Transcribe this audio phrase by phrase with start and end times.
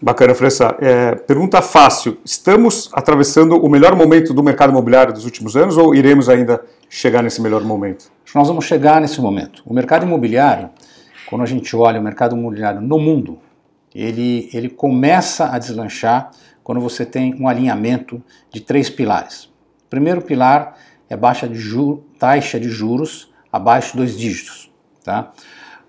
[0.00, 0.76] Bacana, França.
[0.80, 5.94] É, pergunta fácil: estamos atravessando o melhor momento do mercado imobiliário dos últimos anos ou
[5.94, 8.10] iremos ainda chegar nesse melhor momento?
[8.34, 9.62] Nós vamos chegar nesse momento.
[9.66, 10.70] O mercado imobiliário,
[11.28, 13.38] quando a gente olha o mercado imobiliário no mundo,
[13.94, 16.30] ele, ele começa a deslanchar
[16.68, 19.44] quando você tem um alinhamento de três pilares.
[19.44, 20.76] O primeiro pilar
[21.08, 21.58] é baixa de
[22.18, 24.70] taxa de juros abaixo de dois dígitos.
[25.02, 25.32] Tá?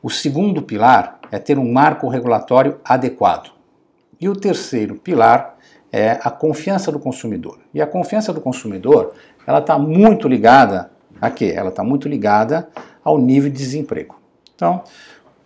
[0.02, 3.52] O segundo pilar é ter um marco regulatório adequado.
[4.22, 5.58] E o terceiro pilar
[5.92, 7.60] é a confiança do consumidor.
[7.74, 11.52] E a confiança do consumidor, ela está muito ligada a quê?
[11.54, 12.70] Ela está muito ligada
[13.04, 14.16] ao nível de desemprego.
[14.56, 14.86] Então,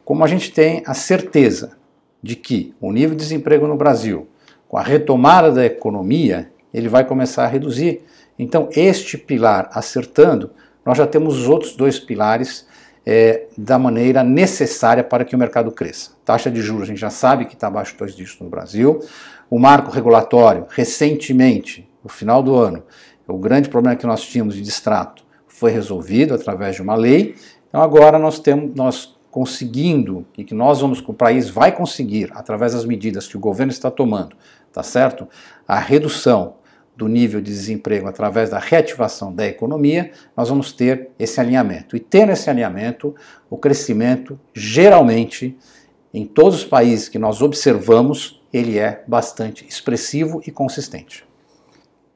[0.05, 1.75] como a gente tem a certeza
[2.21, 4.27] de que o nível de desemprego no Brasil
[4.73, 8.01] com a retomada da economia, ele vai começar a reduzir.
[8.39, 10.49] Então, este pilar acertando,
[10.83, 12.65] nós já temos os outros dois pilares
[13.05, 16.13] é, da maneira necessária para que o mercado cresça.
[16.25, 18.99] Taxa de juros, a gente já sabe que está abaixo de dois dígitos no Brasil.
[19.47, 22.81] O marco regulatório, recentemente, no final do ano,
[23.27, 27.35] o grande problema que nós tínhamos de distrato foi resolvido através de uma lei.
[27.69, 32.73] Então, agora nós temos, nós conseguindo, e que nós vamos, o país vai conseguir, através
[32.73, 34.35] das medidas que o governo está tomando,
[34.73, 35.27] tá certo?
[35.67, 36.55] A redução
[36.95, 41.95] do nível de desemprego através da reativação da economia, nós vamos ter esse alinhamento.
[41.95, 43.15] E tendo esse alinhamento,
[43.49, 45.57] o crescimento, geralmente,
[46.13, 51.25] em todos os países que nós observamos, ele é bastante expressivo e consistente.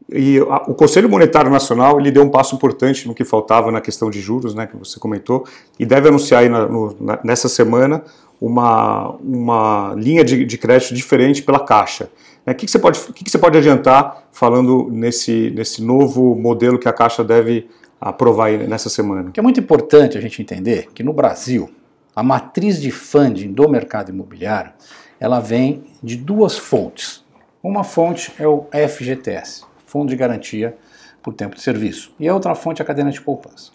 [0.09, 4.09] E o Conselho Monetário Nacional ele deu um passo importante no que faltava na questão
[4.09, 5.45] de juros, né, que você comentou,
[5.77, 8.03] e deve anunciar aí na, no, na, nessa semana
[8.39, 12.09] uma, uma linha de, de crédito diferente pela Caixa.
[12.47, 16.79] O que, que, você pode, que, que você pode adiantar falando nesse, nesse novo modelo
[16.79, 19.31] que a Caixa deve aprovar nessa semana?
[19.31, 21.69] Que é muito importante a gente entender que no Brasil,
[22.15, 24.71] a matriz de funding do mercado imobiliário,
[25.19, 27.21] ela vem de duas fontes.
[27.61, 30.77] Uma fonte é o FGTS, Fundo de Garantia
[31.21, 33.71] por Tempo de Serviço, e a outra fonte é a cadena de poupança.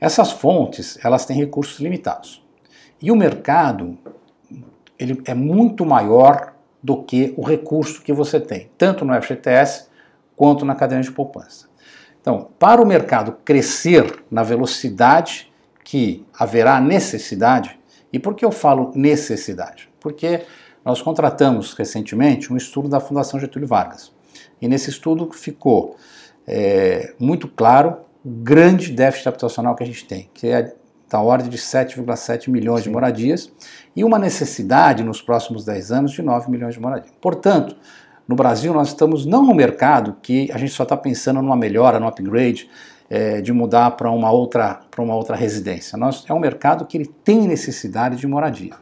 [0.00, 2.42] Essas fontes, elas têm recursos limitados.
[3.00, 3.96] E o mercado,
[4.98, 6.51] ele é muito maior
[6.82, 9.86] do que o recurso que você tem, tanto no FGTS
[10.34, 11.68] quanto na cadena de poupança.
[12.20, 15.52] Então, para o mercado crescer na velocidade
[15.84, 17.78] que haverá necessidade,
[18.12, 19.88] e por que eu falo necessidade?
[20.00, 20.42] Porque
[20.84, 24.12] nós contratamos recentemente um estudo da Fundação Getúlio Vargas.
[24.60, 25.96] E nesse estudo ficou
[26.46, 30.74] é, muito claro o grande déficit habitacional que a gente tem, que é
[31.12, 32.84] da ordem de 7,7 milhões Sim.
[32.84, 33.52] de moradias
[33.94, 37.12] e uma necessidade nos próximos 10 anos de 9 milhões de moradias.
[37.20, 37.76] Portanto,
[38.26, 42.00] no Brasil nós estamos não no mercado que a gente só está pensando numa melhora,
[42.00, 42.70] no upgrade,
[43.10, 45.98] é, de mudar para uma outra para uma outra residência.
[45.98, 48.72] Nós, é um mercado que ele tem necessidade de moradia.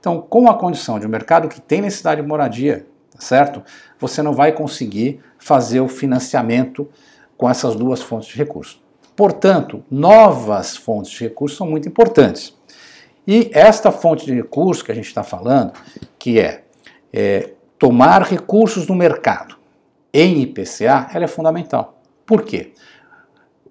[0.00, 3.62] Então, com a condição de um mercado que tem necessidade de moradia, tá certo?
[4.00, 6.88] Você não vai conseguir fazer o financiamento
[7.36, 8.87] com essas duas fontes de recursos.
[9.18, 12.56] Portanto, novas fontes de recursos são muito importantes.
[13.26, 15.72] E esta fonte de recurso que a gente está falando,
[16.16, 16.62] que é,
[17.12, 19.56] é tomar recursos no mercado
[20.14, 22.00] em IPCA, ela é fundamental.
[22.24, 22.74] Por quê?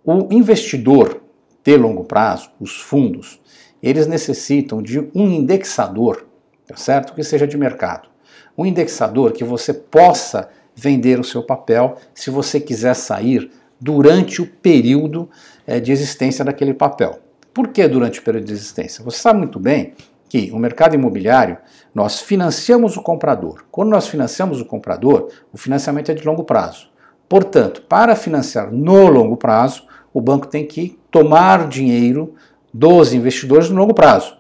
[0.03, 1.21] O investidor
[1.63, 3.39] de longo prazo, os fundos,
[3.81, 6.27] eles necessitam de um indexador,
[6.67, 7.13] tá certo?
[7.13, 8.09] Que seja de mercado.
[8.57, 14.47] Um indexador que você possa vender o seu papel se você quiser sair durante o
[14.47, 15.29] período
[15.65, 17.19] é, de existência daquele papel.
[17.53, 19.03] Por que durante o período de existência?
[19.03, 19.93] Você sabe muito bem
[20.29, 21.57] que o mercado imobiliário,
[21.93, 23.65] nós financiamos o comprador.
[23.71, 26.89] Quando nós financiamos o comprador, o financiamento é de longo prazo.
[27.29, 32.35] Portanto, para financiar no longo prazo, o banco tem que tomar dinheiro
[32.73, 34.37] dos investidores no longo prazo.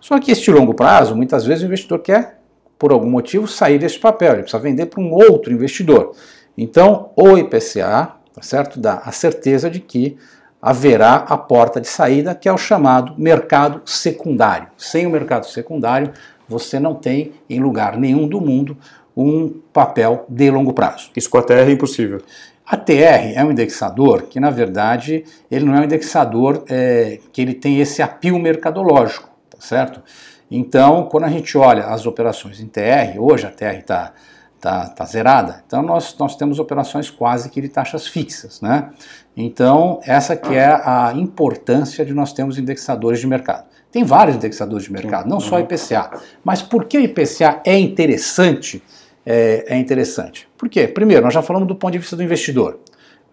[0.00, 2.40] Só que este longo prazo, muitas vezes o investidor quer,
[2.78, 6.14] por algum motivo, sair desse papel, ele precisa vender para um outro investidor.
[6.56, 10.18] Então, o IPCA, tá certo, dá a certeza de que
[10.60, 14.68] haverá a porta de saída, que é o chamado mercado secundário.
[14.76, 16.12] Sem o mercado secundário,
[16.46, 18.76] você não tem em lugar nenhum do mundo
[19.16, 21.10] um papel de longo prazo.
[21.16, 22.20] Isso com a TR é impossível.
[22.66, 27.40] A TR é um indexador que, na verdade, ele não é um indexador é, que
[27.40, 30.02] ele tem esse apio mercadológico, tá certo?
[30.50, 34.12] Então, quando a gente olha as operações em TR, hoje a TR está
[34.60, 38.90] tá, tá zerada, então nós, nós temos operações quase que de taxas fixas, né?
[39.36, 43.66] Então, essa que é a importância de nós termos indexadores de mercado.
[43.92, 46.10] Tem vários indexadores de mercado, não só IPCA.
[46.42, 48.82] Mas por que o IPCA é interessante?
[49.26, 50.48] é, é interessante.
[50.56, 50.86] Por quê?
[50.86, 52.78] Primeiro, nós já falamos do ponto de vista do investidor.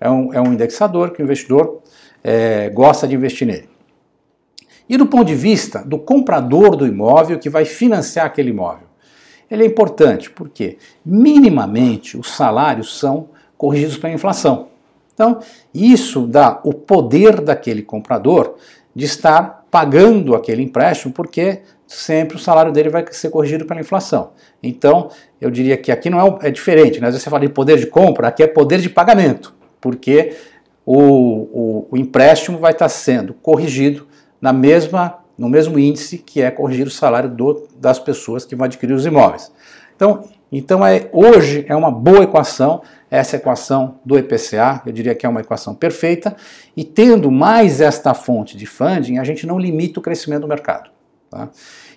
[0.02, 1.82] É um, é um indexador que o investidor
[2.24, 3.70] é, gosta de investir nele.
[4.90, 8.88] E do ponto de vista do comprador do imóvel que vai financiar aquele imóvel.
[9.54, 14.70] Ele é importante porque, minimamente, os salários são corrigidos pela inflação.
[15.14, 15.40] Então,
[15.72, 18.56] isso dá o poder daquele comprador
[18.96, 24.32] de estar pagando aquele empréstimo, porque sempre o salário dele vai ser corrigido pela inflação.
[24.62, 27.08] Então, eu diria que aqui não é, é diferente, né?
[27.10, 30.36] Às vezes você fala de poder de compra, aqui é poder de pagamento, porque
[30.84, 34.08] o, o, o empréstimo vai estar sendo corrigido
[34.42, 38.64] na mesma, no mesmo índice que é corrigido o salário do, das pessoas que vão
[38.64, 39.52] adquirir os imóveis.
[39.94, 42.82] Então, então é, hoje é uma boa equação,
[43.12, 46.34] essa equação do IPCA, eu diria que é uma equação perfeita,
[46.78, 50.90] e tendo mais esta fonte de funding, a gente não limita o crescimento do mercado.
[51.30, 51.50] Tá?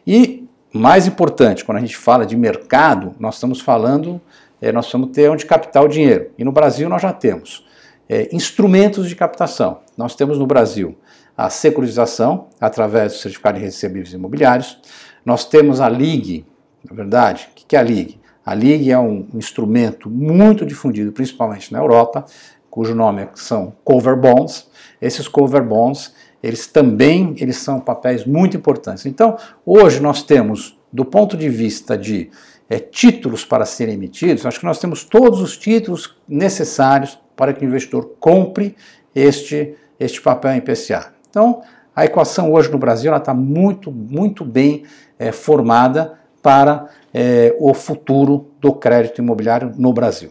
[0.05, 4.21] E mais importante, quando a gente fala de mercado, nós estamos falando,
[4.61, 6.33] é, nós vamos ter onde captar o dinheiro.
[6.37, 7.65] E no Brasil nós já temos
[8.09, 9.79] é, instrumentos de captação.
[9.97, 10.97] Nós temos no Brasil
[11.37, 14.81] a securitização, através do certificado de recebíveis imobiliários.
[15.25, 16.47] Nós temos a LIG,
[16.89, 17.49] na verdade.
[17.53, 18.21] O que é a LIG?
[18.45, 22.25] A LIG é um instrumento muito difundido, principalmente na Europa,
[22.71, 24.69] cujo nome são cover bonds.
[25.01, 29.05] Esses cover bonds eles também eles são papéis muito importantes.
[29.05, 32.31] Então, hoje nós temos, do ponto de vista de
[32.69, 37.65] é, títulos para serem emitidos, acho que nós temos todos os títulos necessários para que
[37.65, 38.77] o investidor compre
[39.15, 41.16] este, este papel em PCA.
[41.37, 41.61] Então,
[41.95, 44.85] a equação hoje no Brasil está muito, muito bem
[45.19, 50.31] é, formada para é, o futuro do crédito imobiliário no Brasil.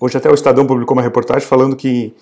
[0.00, 2.14] Hoje até o Estadão publicou uma reportagem falando que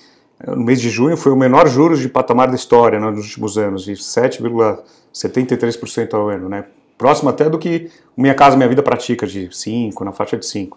[0.48, 3.56] no mês de junho foi o menor juros de patamar da história né, nos últimos
[3.56, 6.64] anos, de 7,73% ao ano, né?
[6.98, 10.70] próximo até do que Minha Casa Minha Vida pratica, de 5%, na faixa de 5%.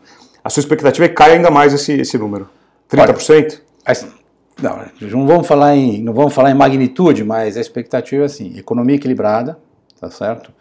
[0.43, 2.48] A sua expectativa é que caia ainda mais esse, esse número?
[2.88, 3.62] 30%?
[3.88, 4.26] Olha,
[4.62, 8.58] não, não vamos falar em não vamos falar em magnitude, mas a expectativa é assim,
[8.58, 9.58] economia equilibrada,
[10.00, 10.52] tá certo?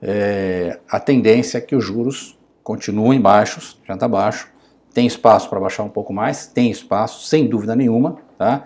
[0.00, 4.48] É, a tendência é que os juros continuem baixos, já está baixo,
[4.92, 8.64] tem espaço para baixar um pouco mais, tem espaço, sem dúvida nenhuma, tá?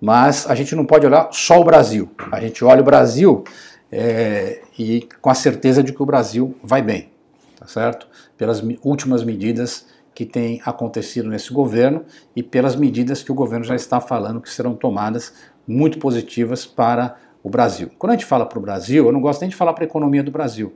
[0.00, 2.10] Mas a gente não pode olhar só o Brasil.
[2.30, 3.44] A gente olha o Brasil
[3.90, 7.10] é, e com a certeza de que o Brasil vai bem,
[7.58, 8.06] tá certo?
[8.36, 9.86] Pelas últimas medidas
[10.18, 14.50] que têm acontecido nesse governo e pelas medidas que o governo já está falando que
[14.50, 15.32] serão tomadas
[15.64, 17.88] muito positivas para o Brasil.
[17.96, 19.86] Quando a gente fala para o Brasil, eu não gosto nem de falar para a
[19.86, 20.74] economia do Brasil,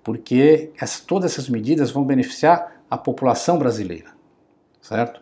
[0.00, 4.10] porque essa, todas essas medidas vão beneficiar a população brasileira,
[4.80, 5.20] certo?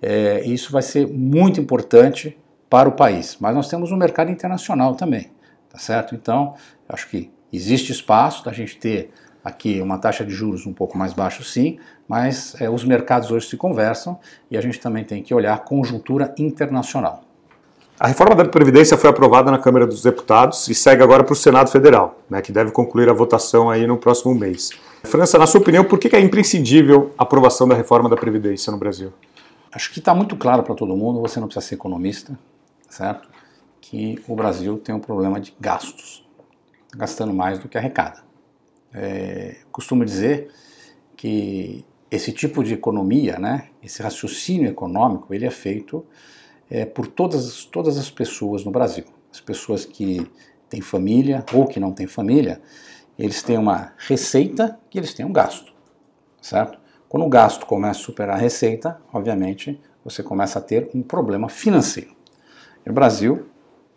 [0.00, 2.38] É, isso vai ser muito importante
[2.70, 3.36] para o país.
[3.38, 5.30] Mas nós temos um mercado internacional também,
[5.68, 6.14] tá certo?
[6.14, 6.54] Então,
[6.88, 9.12] acho que existe espaço da gente ter
[9.44, 11.78] aqui uma taxa de juros um pouco mais baixa, sim,
[12.12, 15.58] mas é, os mercados hoje se conversam e a gente também tem que olhar a
[15.58, 17.22] conjuntura internacional.
[17.98, 21.34] A reforma da Previdência foi aprovada na Câmara dos Deputados e segue agora para o
[21.34, 24.72] Senado Federal, né, que deve concluir a votação aí no próximo mês.
[25.04, 28.76] França, na sua opinião, por que é imprescindível a aprovação da reforma da Previdência no
[28.76, 29.10] Brasil?
[29.72, 32.38] Acho que está muito claro para todo mundo, você não precisa ser economista,
[32.90, 33.26] certo?
[33.80, 36.28] Que o Brasil tem um problema de gastos,
[36.94, 38.22] gastando mais do que arrecada.
[38.92, 40.50] É, costumo dizer
[41.16, 46.04] que esse tipo de economia, né, esse raciocínio econômico, ele é feito
[46.70, 49.04] é, por todas, todas as pessoas no Brasil.
[49.32, 50.30] As pessoas que
[50.68, 52.60] têm família ou que não têm família,
[53.18, 55.72] eles têm uma receita e eles têm um gasto,
[56.40, 56.78] certo?
[57.08, 61.48] Quando o gasto começa a superar a receita, obviamente, você começa a ter um problema
[61.48, 62.14] financeiro.
[62.86, 63.46] O Brasil,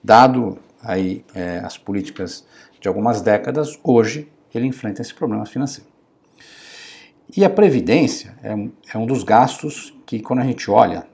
[0.02, 2.46] dado aí é, as políticas
[2.80, 5.95] de algumas décadas, hoje ele enfrenta esse problema financeiro.
[7.36, 8.54] E a previdência é,
[8.94, 11.06] é um dos gastos que, quando a gente olha,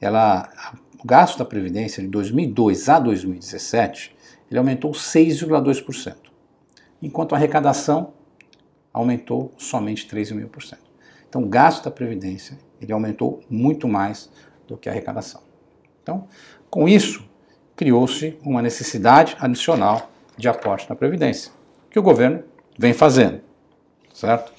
[0.00, 0.48] ela,
[1.02, 4.16] o gasto da previdência de 2002 a 2017
[4.50, 6.16] ele aumentou 6,2%,
[7.00, 8.12] enquanto a arrecadação
[8.92, 10.76] aumentou somente 3,5%.
[11.28, 14.28] Então, o gasto da Previdência ele aumentou muito mais
[14.66, 15.40] do que a arrecadação.
[16.02, 16.26] Então,
[16.68, 17.24] com isso,
[17.76, 21.52] criou-se uma necessidade adicional de aporte na Previdência,
[21.88, 22.42] que o governo
[22.76, 23.40] vem fazendo,
[24.12, 24.52] certo?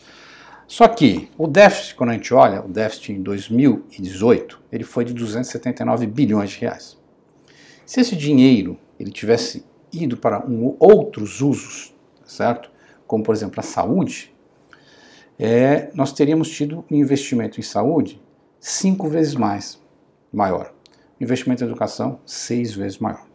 [0.71, 5.13] Só que o déficit, quando a gente olha, o déficit em 2018, ele foi de
[5.13, 6.97] 279 bilhões de reais.
[7.85, 12.71] Se esse dinheiro ele tivesse ido para um, outros usos, certo?
[13.05, 14.33] Como, por exemplo, a saúde,
[15.37, 18.21] é, nós teríamos tido um investimento em saúde
[18.57, 19.77] cinco vezes mais
[20.31, 20.73] maior.
[21.19, 23.25] Investimento em educação, seis vezes maior.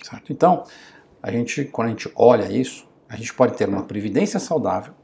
[0.00, 0.32] Certo?
[0.32, 0.62] Então,
[1.20, 4.94] a gente, quando a gente olha isso, a gente pode ter uma previdência saudável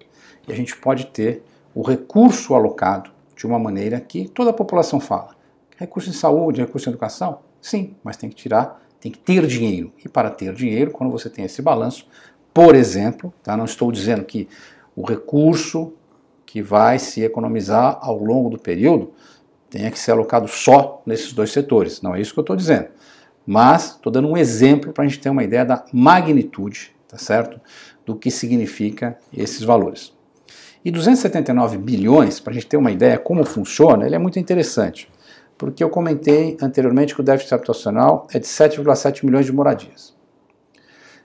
[0.51, 4.99] e a gente pode ter o recurso alocado de uma maneira que toda a população
[4.99, 5.37] fala.
[5.77, 7.39] Recurso em saúde, recurso em educação?
[7.63, 9.93] Sim, mas tem que tirar, tem que ter dinheiro.
[10.05, 12.07] E para ter dinheiro, quando você tem esse balanço,
[12.53, 13.57] por exemplo, tá?
[13.57, 14.49] não estou dizendo que
[14.97, 15.95] o recurso
[16.45, 19.13] que vai se economizar ao longo do período
[19.71, 22.03] tenha que ser alocado só nesses dois setores.
[22.03, 22.89] Não é isso que eu estou dizendo.
[23.47, 27.61] Mas estou dando um exemplo para a gente ter uma ideia da magnitude, tá certo?
[28.05, 30.13] Do que significa esses valores.
[30.85, 35.11] E 279 bilhões, para a gente ter uma ideia como funciona, ele é muito interessante.
[35.59, 40.15] Porque eu comentei anteriormente que o déficit habitacional é de 7,7 milhões de moradias.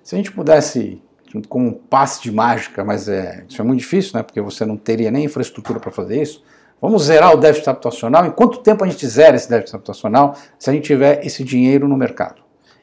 [0.03, 1.01] Se a gente pudesse
[1.49, 4.23] como um passe de mágica, mas é, isso é muito difícil, né?
[4.23, 6.43] Porque você não teria nem infraestrutura para fazer isso.
[6.81, 8.25] Vamos zerar o déficit habitacional.
[8.25, 11.87] Em quanto tempo a gente zera esse déficit habitacional se a gente tiver esse dinheiro
[11.87, 12.41] no mercado?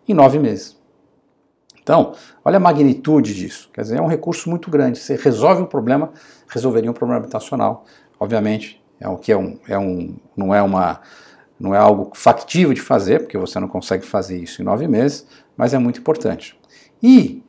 [0.08, 0.81] Em nove meses.
[1.82, 3.68] Então, olha a magnitude disso.
[3.72, 4.98] Quer dizer, é um recurso muito grande.
[4.98, 6.12] Você resolve um problema,
[6.48, 7.84] resolveria um problema habitacional.
[8.18, 11.00] Obviamente, é o que é um, é um, não é uma,
[11.58, 15.26] não é algo factível de fazer, porque você não consegue fazer isso em nove meses,
[15.56, 16.58] mas é muito importante.
[17.02, 17.42] E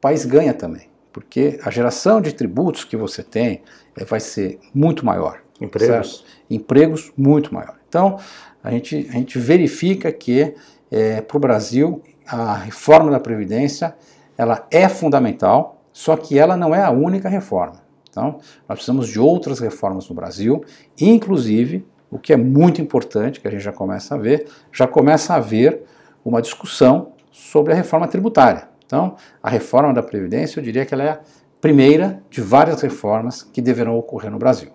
[0.00, 3.62] país ganha também, porque a geração de tributos que você tem
[3.96, 5.40] é, vai ser muito maior.
[5.60, 6.18] Empregos?
[6.18, 6.24] Certo?
[6.48, 7.76] Empregos muito maior.
[7.88, 8.18] Então,
[8.62, 10.54] a gente, a gente verifica que
[10.90, 13.94] é, para o Brasil a reforma da Previdência
[14.36, 17.82] ela é fundamental, só que ela não é a única reforma.
[18.08, 20.64] Então, nós precisamos de outras reformas no Brasil,
[21.00, 25.32] inclusive, o que é muito importante, que a gente já começa a ver, já começa
[25.32, 25.82] a haver
[26.24, 28.68] uma discussão sobre a reforma tributária.
[28.84, 31.20] Então, a reforma da Previdência, eu diria que ela é a
[31.60, 34.70] primeira de várias reformas que deverão ocorrer no Brasil.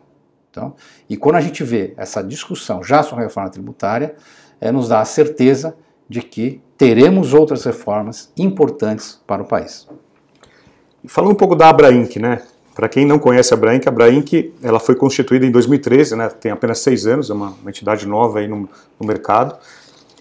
[0.49, 0.73] Então,
[1.07, 4.15] e quando a gente vê essa discussão já sobre a reforma tributária,
[4.59, 5.77] é, nos dá a certeza
[6.09, 9.87] de que teremos outras reformas importantes para o país.
[11.05, 12.41] Falando um pouco da Abrainc, né?
[12.75, 16.29] Para quem não conhece a Abrainc, a Abrainc ela foi constituída em 2013, né?
[16.29, 19.55] tem apenas seis anos, é uma, uma entidade nova aí no, no mercado.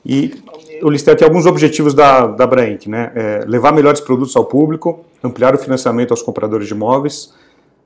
[0.04, 0.42] E
[0.80, 3.12] eu listei aqui alguns objetivos da, da Brainc, né?
[3.14, 7.34] É, levar melhores produtos ao público, ampliar o financiamento aos compradores de imóveis,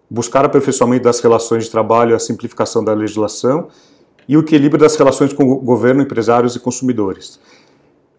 [0.09, 3.69] buscar aperfeiçoamento das relações de trabalho a simplificação da legislação
[4.29, 7.41] e o equilíbrio das relações com o governo, empresários e consumidores.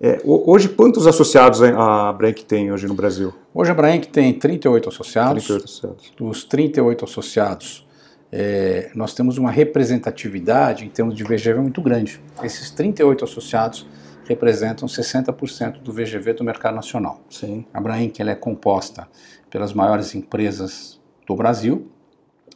[0.03, 3.31] É, hoje, quantos associados a Brank tem hoje no Brasil?
[3.53, 5.43] Hoje a Brank tem 38 associados.
[5.43, 6.11] 38 associados.
[6.17, 7.87] Dos 38 associados,
[8.31, 12.19] é, nós temos uma representatividade em termos de VGV muito grande.
[12.41, 13.85] Esses 38 associados
[14.27, 17.21] representam 60% do VGV do mercado nacional.
[17.29, 17.63] Sim.
[17.71, 17.79] A
[18.17, 19.07] ela é composta
[19.51, 21.91] pelas maiores empresas do Brasil,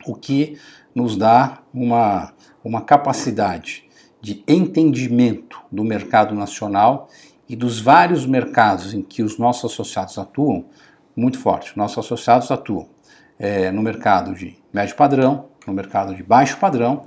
[0.08, 0.58] o que
[0.96, 2.34] nos dá uma,
[2.64, 3.88] uma capacidade
[4.20, 7.08] de entendimento do mercado nacional
[7.48, 10.66] e dos vários mercados em que os nossos associados atuam
[11.16, 11.78] muito forte.
[11.78, 12.88] Nossos associados atuam
[13.40, 17.06] é, no mercado de médio padrão, no mercado de baixo padrão,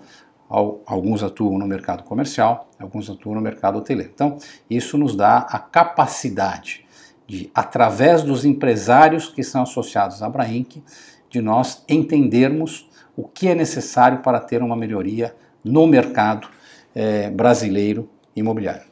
[0.48, 4.10] alguns atuam no mercado comercial, alguns atuam no mercado hoteleiro.
[4.14, 6.86] Então, isso nos dá a capacidade
[7.26, 10.82] de, através dos empresários que são associados à Brainc,
[11.28, 16.48] de nós entendermos o que é necessário para ter uma melhoria no mercado
[16.94, 18.87] é, brasileiro imobiliário.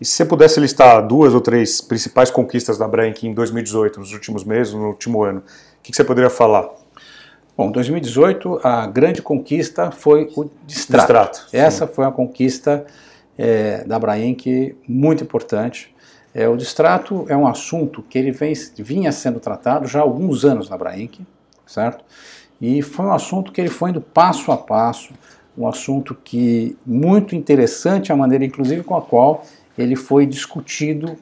[0.00, 4.12] E se você pudesse listar duas ou três principais conquistas da Brank em 2018, nos
[4.12, 6.68] últimos meses, no último ano, o que, você poderia falar?
[7.56, 11.02] Bom, 2018 a grande conquista foi o distrato.
[11.02, 11.92] distrato Essa sim.
[11.92, 12.86] foi uma conquista
[13.36, 15.92] é, da Braenc muito importante.
[16.32, 20.44] É, o distrato é um assunto que ele vem, vinha sendo tratado já há alguns
[20.44, 21.20] anos na Braenc,
[21.66, 22.04] certo?
[22.60, 25.12] E foi um assunto que ele foi indo passo a passo,
[25.56, 29.44] um assunto que muito interessante a maneira, inclusive, com a qual
[29.78, 31.16] ele foi discutido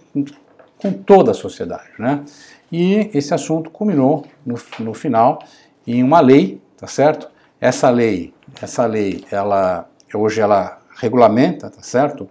[0.78, 2.24] com toda a sociedade, né?
[2.72, 5.38] E esse assunto culminou no, no final
[5.86, 7.30] em uma lei, tá certo?
[7.60, 12.28] Essa lei, essa lei, ela hoje ela regulamenta, tá certo?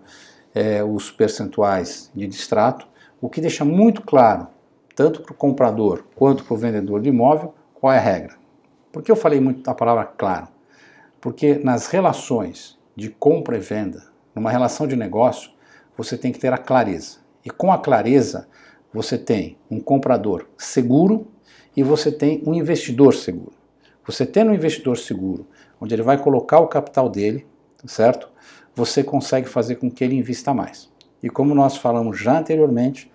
[0.54, 2.88] É, os percentuais de distrato,
[3.22, 4.48] o que deixa muito claro,
[4.96, 8.36] tanto para o comprador quanto para o vendedor de imóvel, qual é a regra.
[8.92, 10.48] Por que eu falei muito da palavra claro?
[11.20, 14.04] Porque nas relações de compra e venda,
[14.34, 15.52] numa relação de negócio,
[15.98, 17.18] você tem que ter a clareza.
[17.44, 18.48] E com a clareza,
[18.94, 21.28] você tem um comprador seguro
[21.76, 23.54] e você tem um investidor seguro.
[24.06, 25.48] Você tendo um investidor seguro,
[25.80, 27.46] onde ele vai colocar o capital dele,
[27.86, 28.30] certo?
[28.76, 30.90] Você consegue fazer com que ele invista mais.
[31.22, 33.12] E como nós falamos já anteriormente,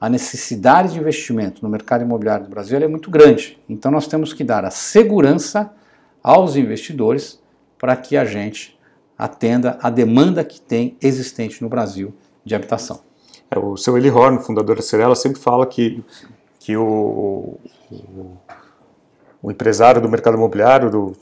[0.00, 3.58] a necessidade de investimento no mercado imobiliário do Brasil é muito grande.
[3.68, 5.72] Então nós temos que dar a segurança
[6.22, 7.40] aos investidores
[7.78, 8.78] para que a gente
[9.24, 12.12] atenda a demanda que tem existente no Brasil
[12.44, 13.00] de habitação.
[13.50, 16.02] É, o seu Eli Horn, fundador da Cirela, sempre fala que,
[16.58, 17.56] que o,
[17.90, 18.36] o,
[19.42, 21.16] o empresário do mercado imobiliário, do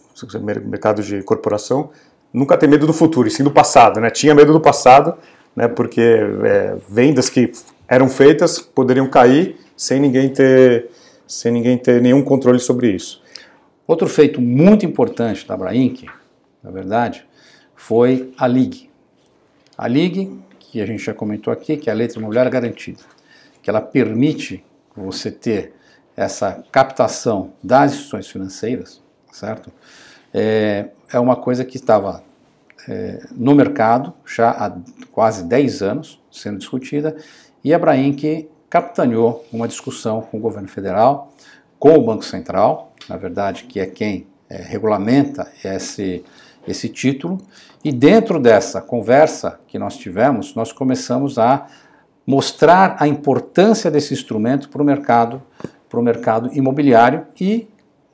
[0.65, 1.91] mercado de corporação,
[2.33, 4.01] nunca tem medo do futuro, e sim do passado.
[4.01, 4.09] Né?
[4.09, 5.19] Tinha medo do passado,
[5.55, 7.53] né, porque é, vendas que
[7.87, 10.89] eram feitas poderiam cair sem ninguém ter,
[11.27, 13.21] sem ninguém ter nenhum controle sobre isso.
[13.87, 16.07] Outro feito muito importante da Abrainc
[16.63, 17.25] na verdade,
[17.81, 18.91] foi a LIG.
[19.77, 23.01] A LIG, que a gente já comentou aqui, que é a letra imobiliária garantida,
[23.63, 24.63] que ela permite
[24.95, 25.73] você ter
[26.15, 29.73] essa captação das instituições financeiras, certo?
[30.33, 32.23] É, é uma coisa que estava
[32.87, 34.77] é, no mercado já há
[35.11, 37.17] quase 10 anos sendo discutida
[37.65, 41.33] e a Brainc capitaneou uma discussão com o governo federal,
[41.79, 46.23] com o Banco Central, na verdade, que é quem é, regulamenta esse,
[46.67, 47.39] esse título,
[47.85, 51.67] e dentro dessa conversa que nós tivemos, nós começamos a
[52.27, 55.43] mostrar a importância desse instrumento para o mercado,
[55.89, 57.67] para o mercado imobiliário e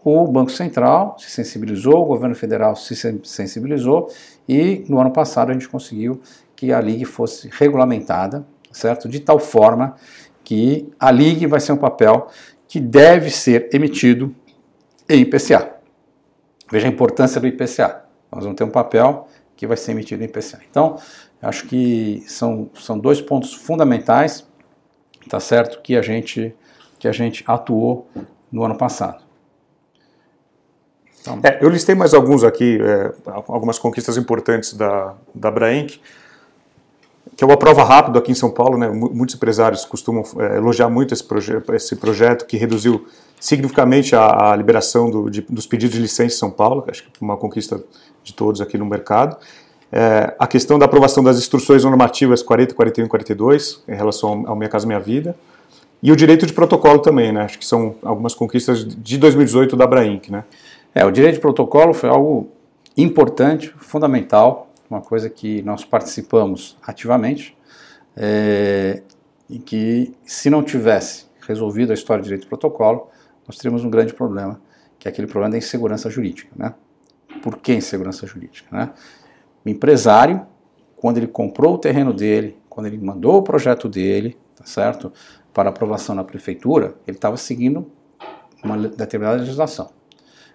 [0.02, 4.08] o Banco Central se sensibilizou, o governo federal se sensibilizou
[4.48, 6.20] e no ano passado a gente conseguiu
[6.54, 9.08] que a LIG fosse regulamentada, certo?
[9.08, 9.96] De tal forma
[10.44, 12.28] que a LIG vai ser um papel
[12.68, 14.34] que deve ser emitido
[15.08, 15.74] em IPCA.
[16.70, 18.05] Veja a importância do IPCA.
[18.30, 20.60] Nós vamos ter um papel que vai ser emitido em IPCA.
[20.70, 20.98] Então,
[21.40, 24.46] acho que são, são dois pontos fundamentais,
[25.28, 26.54] tá certo, que a gente,
[26.98, 28.08] que a gente atuou
[28.52, 29.24] no ano passado.
[31.20, 33.12] Então, é, eu listei mais alguns aqui, é,
[33.48, 36.00] algumas conquistas importantes da, da Braenc,
[37.36, 38.88] que é uma prova rápida aqui em São Paulo, né?
[38.88, 43.06] Muitos empresários costumam é, elogiar muito esse, proje esse projeto que reduziu
[43.40, 47.10] significativamente a, a liberação do, de, dos pedidos de licença em São Paulo, acho que
[47.20, 47.82] uma conquista
[48.26, 49.36] de todos aqui no mercado.
[49.90, 54.56] É, a questão da aprovação das instruções normativas 40, 41 e 42 em relação ao
[54.56, 55.36] Minha Casa Minha Vida.
[56.02, 57.42] E o direito de protocolo também, né?
[57.42, 60.44] Acho que são algumas conquistas de 2018 da Brainc, né?
[60.94, 62.48] É, o direito de protocolo foi algo
[62.96, 67.56] importante, fundamental, uma coisa que nós participamos ativamente
[68.16, 69.02] é,
[69.48, 73.08] e que se não tivesse resolvido a história do direito de protocolo,
[73.46, 74.60] nós teríamos um grande problema,
[74.98, 76.50] que é aquele problema da insegurança jurídica.
[76.56, 76.74] Né?
[77.46, 78.76] Por que insegurança jurídica?
[78.76, 78.90] Né?
[79.64, 80.44] O empresário,
[80.96, 85.12] quando ele comprou o terreno dele, quando ele mandou o projeto dele, tá certo,
[85.54, 87.88] para aprovação na prefeitura, ele estava seguindo
[88.64, 89.90] uma determinada legislação.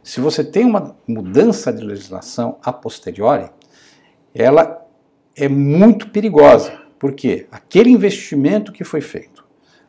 [0.03, 3.49] Se você tem uma mudança de legislação a posteriori,
[4.35, 4.85] ela
[5.33, 9.45] é muito perigosa, porque aquele investimento que foi feito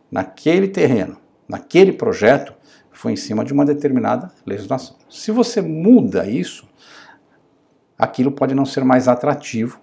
[0.09, 1.17] naquele terreno,
[1.49, 2.55] naquele projeto,
[2.93, 4.95] foi em cima de uma determinada legislação.
[5.11, 6.71] Se você muda isso,
[7.99, 9.81] aquilo pode não ser mais atrativo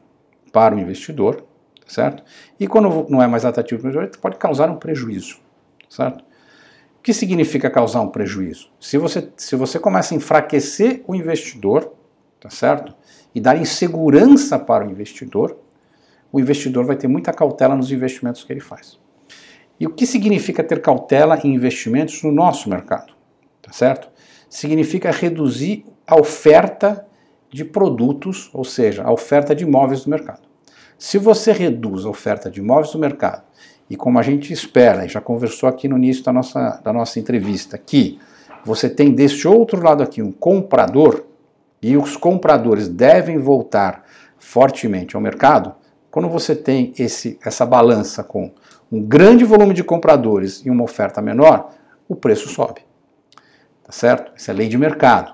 [0.52, 1.45] para o investidor,
[1.88, 2.24] certo?
[2.60, 5.38] E quando não é mais atrativo para o investidor, pode causar um prejuízo,
[5.89, 6.24] certo?
[6.98, 8.69] O que significa causar um prejuízo?
[8.80, 11.93] Se você, se você começa a enfraquecer o investidor,
[12.39, 12.93] tá certo?
[13.34, 15.58] E dar insegurança para o investidor,
[16.32, 19.00] o investidor vai ter muita cautela nos investimentos que ele faz.
[19.80, 23.13] E o que significa ter cautela em investimentos no nosso mercado?
[23.62, 24.10] Tá certo?
[24.50, 27.08] Significa reduzir a oferta
[27.51, 30.41] de produtos, ou seja, a oferta de imóveis no mercado.
[30.97, 33.43] Se você reduz a oferta de imóveis no mercado,
[33.89, 37.19] e como a gente espera, e já conversou aqui no início da nossa, da nossa
[37.19, 38.19] entrevista, que
[38.63, 41.23] você tem deste outro lado aqui um comprador,
[41.81, 44.03] e os compradores devem voltar
[44.38, 45.73] fortemente ao mercado,
[46.12, 48.51] quando você tem esse, essa balança com
[48.91, 51.71] um grande volume de compradores e uma oferta menor,
[52.07, 52.81] o preço sobe.
[53.83, 54.31] Tá certo?
[54.35, 55.33] Isso é lei de mercado.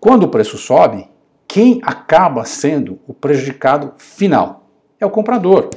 [0.00, 1.08] Quando o preço sobe,
[1.52, 4.70] quem acaba sendo o prejudicado final?
[4.98, 5.68] É o comprador.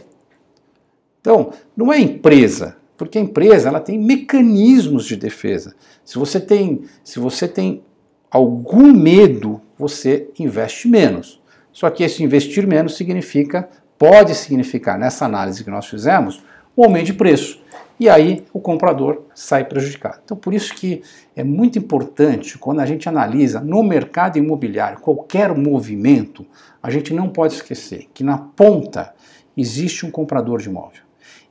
[1.19, 5.75] Então, não é a empresa, porque a empresa ela tem mecanismos de defesa.
[6.05, 7.83] Se você tem, se você tem
[8.31, 11.41] algum medo, você investe menos.
[11.73, 16.41] Só que esse investir menos significa, pode significar nessa análise que nós fizemos,
[16.77, 17.61] um aumento de preço.
[17.99, 20.19] E aí o comprador sai prejudicado.
[20.23, 21.01] Então, por isso que
[21.36, 26.45] é muito importante, quando a gente analisa no mercado imobiliário qualquer movimento,
[26.84, 29.13] a gente não pode esquecer que na ponta
[29.55, 31.01] existe um comprador de imóvel.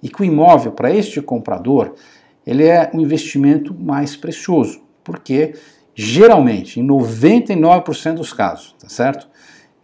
[0.03, 1.95] E que o imóvel, para este comprador,
[2.47, 5.55] ele é um investimento mais precioso, porque
[5.95, 9.29] geralmente, em 99% dos casos, tá certo?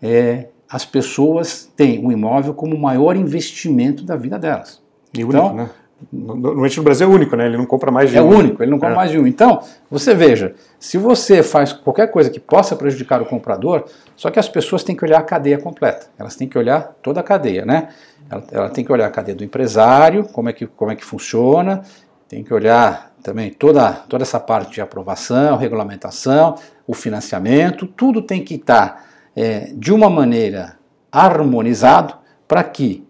[0.02, 4.82] É, as pessoas têm o imóvel como o maior investimento da vida delas.
[5.14, 5.70] E único, então, né?
[6.12, 7.46] Normalmente no Brasil é único, né?
[7.46, 8.32] Ele não compra mais de é um.
[8.32, 8.96] É único, ele não compra é.
[8.96, 9.26] mais de um.
[9.26, 9.60] Então,
[9.90, 13.84] você veja, se você faz qualquer coisa que possa prejudicar o comprador,
[14.16, 16.06] só que as pessoas têm que olhar a cadeia completa.
[16.18, 17.88] Elas têm que olhar toda a cadeia, né?
[18.30, 21.04] Ela, ela tem que olhar a cadeia do empresário, como é que, como é que
[21.04, 21.82] funciona,
[22.28, 26.54] tem que olhar também toda, toda essa parte de aprovação, regulamentação,
[26.86, 29.04] o financiamento, tudo tem que estar
[29.36, 30.76] é, de uma maneira
[31.12, 32.14] harmonizado
[32.46, 33.06] para que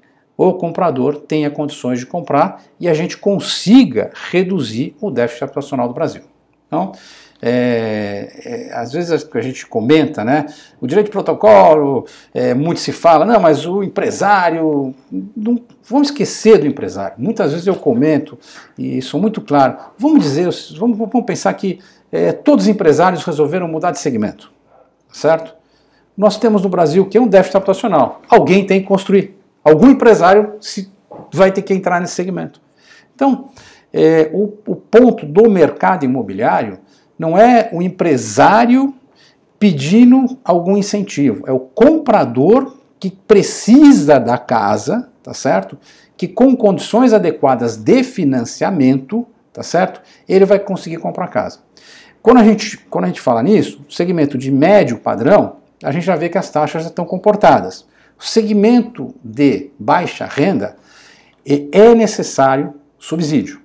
[0.48, 5.92] o comprador tenha condições de comprar e a gente consiga reduzir o déficit habitacional do
[5.92, 6.22] Brasil.
[6.66, 6.92] Então,
[7.42, 10.46] é, é, às vezes a gente comenta, né?
[10.80, 14.94] O direito de protocolo, é, muito se fala, não, mas o empresário,
[15.36, 17.16] não, vamos esquecer do empresário.
[17.18, 18.38] Muitas vezes eu comento
[18.78, 19.76] e sou muito claro.
[19.98, 20.48] Vamos dizer,
[20.78, 24.50] vamos, vamos pensar que é, todos os empresários resolveram mudar de segmento,
[25.12, 25.54] certo?
[26.16, 28.22] Nós temos no Brasil que é um déficit habitacional.
[28.28, 29.39] Alguém tem que construir.
[29.62, 30.90] Algum empresário se,
[31.32, 32.60] vai ter que entrar nesse segmento.
[33.14, 33.50] Então,
[33.92, 36.78] é, o, o ponto do mercado imobiliário
[37.18, 38.94] não é o empresário
[39.58, 45.76] pedindo algum incentivo, é o comprador que precisa da casa, tá certo?
[46.16, 50.00] Que com condições adequadas de financiamento, tá certo?
[50.26, 51.58] Ele vai conseguir comprar a casa.
[52.22, 56.16] Quando a gente, quando a gente fala nisso, segmento de médio padrão, a gente já
[56.16, 57.86] vê que as taxas já estão comportadas.
[58.20, 60.76] O segmento de baixa renda
[61.72, 63.62] é necessário subsídio,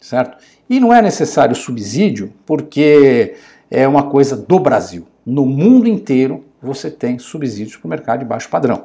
[0.00, 0.38] certo?
[0.70, 3.34] E não é necessário subsídio porque
[3.68, 5.08] é uma coisa do Brasil.
[5.26, 8.84] No mundo inteiro você tem subsídios para o mercado de baixo padrão.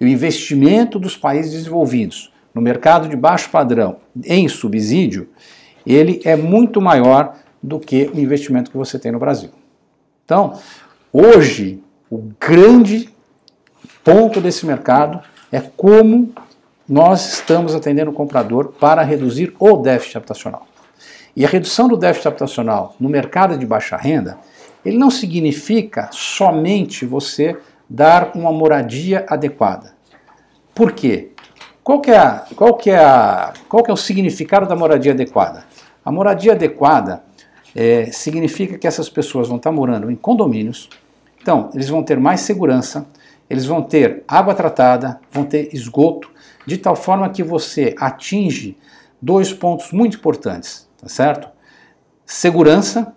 [0.00, 5.28] E o investimento dos países desenvolvidos no mercado de baixo padrão em subsídio,
[5.84, 9.50] ele é muito maior do que o investimento que você tem no Brasil.
[10.24, 10.56] Então,
[11.12, 13.12] hoje, o grande
[14.08, 15.20] ponto desse mercado
[15.52, 16.32] é como
[16.88, 20.66] nós estamos atendendo o comprador para reduzir o déficit habitacional.
[21.36, 24.38] E a redução do déficit habitacional no mercado de baixa renda,
[24.82, 29.92] ele não significa somente você dar uma moradia adequada.
[30.74, 31.32] Por quê?
[31.84, 35.12] Qual que é, a, qual que é, a, qual que é o significado da moradia
[35.12, 35.64] adequada?
[36.02, 37.22] A moradia adequada
[37.76, 40.88] é, significa que essas pessoas vão estar morando em condomínios,
[41.42, 43.06] então eles vão ter mais segurança,
[43.48, 46.30] eles vão ter água tratada, vão ter esgoto,
[46.66, 48.76] de tal forma que você atinge
[49.20, 51.48] dois pontos muito importantes, tá certo?
[52.26, 53.14] Segurança,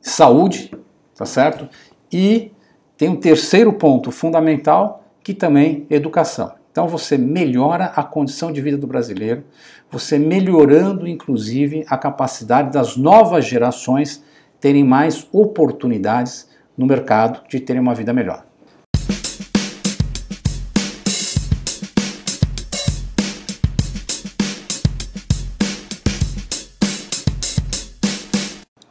[0.00, 0.72] saúde,
[1.14, 1.68] tá certo?
[2.10, 2.52] E
[2.96, 6.54] tem um terceiro ponto fundamental, que também é educação.
[6.70, 9.44] Então você melhora a condição de vida do brasileiro,
[9.90, 14.22] você melhorando inclusive a capacidade das novas gerações
[14.60, 18.44] terem mais oportunidades no mercado de terem uma vida melhor.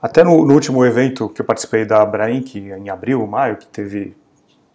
[0.05, 3.65] Até no, no, último evento que eu participei da Abraim, que em abril, maio, que
[3.65, 4.15] teve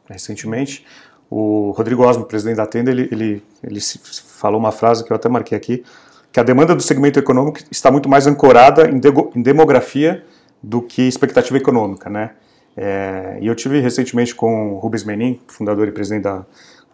[0.08, 0.84] recentemente,
[1.30, 3.80] o Rodrigo Osmo, presidente da Tenda, ele, ele, ele
[4.26, 5.84] falou uma frase que eu até marquei aqui,
[6.32, 10.24] que a demanda do segmento econômico está muito mais ancorada em, de, em demografia
[10.60, 12.32] do que expectativa econômica, né?
[12.76, 16.44] É, e eu tive recentemente com o Rubens Menin, fundador e presidente do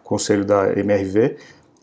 [0.03, 1.37] conselho da MRV,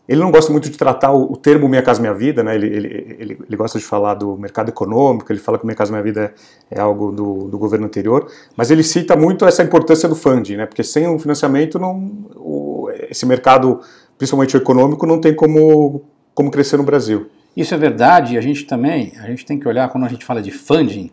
[0.07, 2.55] ele não gosta muito de tratar o, o, termo Minha Casa Minha Vida, né?
[2.55, 5.91] Ele, ele, ele, ele, gosta de falar do mercado econômico, ele fala que Minha Casa
[5.91, 6.33] Minha Vida
[6.69, 10.65] é, algo do, do, governo anterior, mas ele cita muito essa importância do funding, né?
[10.65, 13.81] Porque sem um financiamento, não, o, esse mercado,
[14.17, 17.27] principalmente o econômico, não tem como, como crescer no Brasil.
[17.57, 20.25] Isso é verdade, e a gente também, a gente tem que olhar, quando a gente
[20.25, 21.09] fala de funding,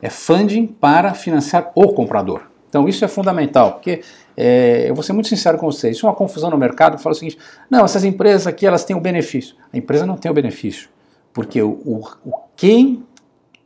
[0.00, 2.49] é funding para financiar o comprador.
[2.70, 4.00] Então isso é fundamental, porque
[4.36, 7.12] é, eu vou ser muito sincero com vocês, isso é uma confusão no mercado, fala
[7.12, 7.36] o seguinte,
[7.68, 9.56] não, essas empresas aqui elas têm o um benefício.
[9.72, 10.88] A empresa não tem o benefício,
[11.34, 13.04] porque o, o, o, quem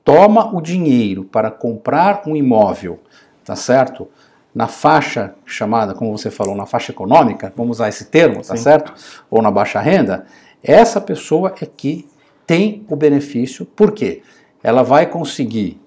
[0.02, 2.98] toma o dinheiro para comprar um imóvel,
[3.44, 4.08] tá certo?
[4.54, 8.62] Na faixa chamada, como você falou, na faixa econômica, vamos usar esse termo, tá Sim.
[8.62, 8.94] certo?
[9.30, 10.26] Ou na baixa renda,
[10.62, 12.08] essa pessoa é que
[12.46, 14.22] tem o benefício, por quê?
[14.62, 15.78] Ela vai conseguir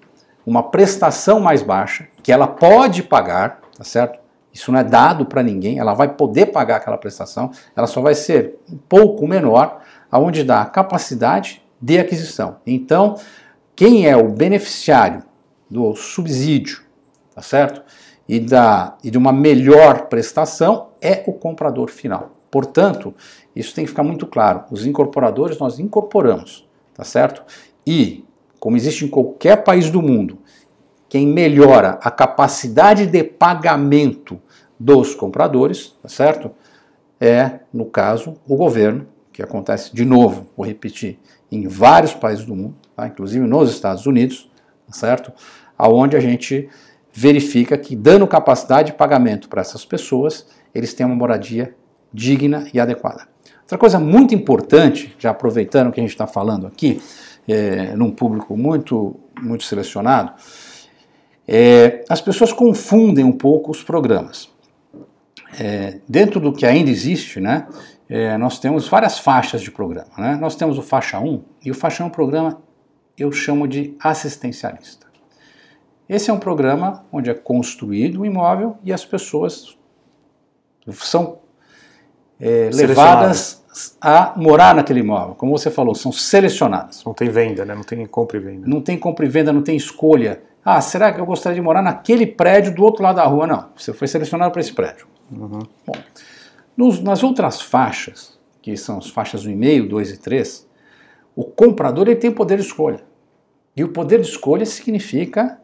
[0.48, 4.18] uma prestação mais baixa, que ela pode pagar, tá certo?
[4.50, 8.14] Isso não é dado para ninguém, ela vai poder pagar aquela prestação, ela só vai
[8.14, 12.56] ser um pouco menor, aonde dá capacidade de aquisição.
[12.66, 13.16] Então,
[13.76, 15.22] quem é o beneficiário
[15.70, 16.82] do subsídio,
[17.34, 17.82] tá certo?
[18.26, 22.30] E, da, e de uma melhor prestação é o comprador final.
[22.50, 23.14] Portanto,
[23.54, 24.64] isso tem que ficar muito claro.
[24.70, 27.42] Os incorporadores nós incorporamos, tá certo?
[27.86, 28.24] E
[28.58, 30.38] como existe em qualquer país do mundo,
[31.08, 34.40] quem melhora a capacidade de pagamento
[34.78, 36.50] dos compradores, tá certo?
[37.20, 41.18] É, no caso, o governo, que acontece de novo, vou repetir,
[41.50, 43.06] em vários países do mundo, tá?
[43.06, 44.50] inclusive nos Estados Unidos,
[44.86, 45.32] tá certo?
[45.76, 46.68] Aonde a gente
[47.12, 51.74] verifica que dando capacidade de pagamento para essas pessoas, eles têm uma moradia
[52.12, 53.26] digna e adequada.
[53.62, 57.00] Outra coisa muito importante, já aproveitando que a gente está falando aqui,
[57.48, 60.32] é, num público muito, muito selecionado,
[61.46, 64.50] é, as pessoas confundem um pouco os programas.
[65.58, 67.66] É, dentro do que ainda existe, né,
[68.08, 70.10] é, nós temos várias faixas de programa.
[70.18, 70.36] Né?
[70.36, 72.60] Nós temos o faixa 1, e o faixa 1 programa
[73.16, 75.06] eu chamo de assistencialista.
[76.08, 79.76] Esse é um programa onde é construído o um imóvel e as pessoas
[80.94, 81.40] são
[82.40, 83.62] é, levadas
[84.00, 85.34] a morar naquele imóvel.
[85.34, 87.04] Como você falou, são selecionadas.
[87.04, 87.74] Não tem venda, né?
[87.74, 88.66] não tem compra e venda.
[88.66, 90.42] Não tem compra e venda, não tem escolha.
[90.64, 93.46] Ah, será que eu gostaria de morar naquele prédio do outro lado da rua?
[93.46, 95.06] Não, você foi selecionado para esse prédio.
[95.30, 95.60] Uhum.
[95.86, 95.94] Bom,
[96.76, 100.68] nos, nas outras faixas, que são as faixas 1,5, 2 e 3,
[101.34, 103.00] o comprador ele tem poder de escolha.
[103.76, 105.60] E o poder de escolha significa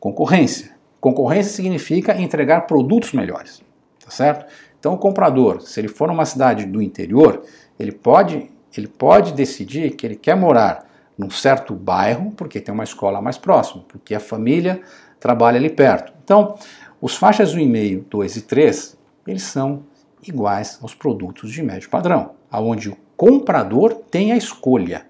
[0.00, 0.76] concorrência.
[1.00, 3.62] Concorrência significa entregar produtos melhores,
[4.04, 4.46] tá certo?
[4.78, 7.42] Então o comprador, se ele for numa cidade do interior,
[7.78, 10.86] ele pode, ele pode decidir que ele quer morar
[11.16, 14.80] num certo bairro, porque tem uma escola mais próxima, porque a família
[15.18, 16.12] trabalha ali perto.
[16.22, 16.56] Então,
[17.00, 19.82] os faixas 1,5, 2 e 3, eles são
[20.26, 25.06] iguais aos produtos de médio padrão, aonde o comprador tem a escolha.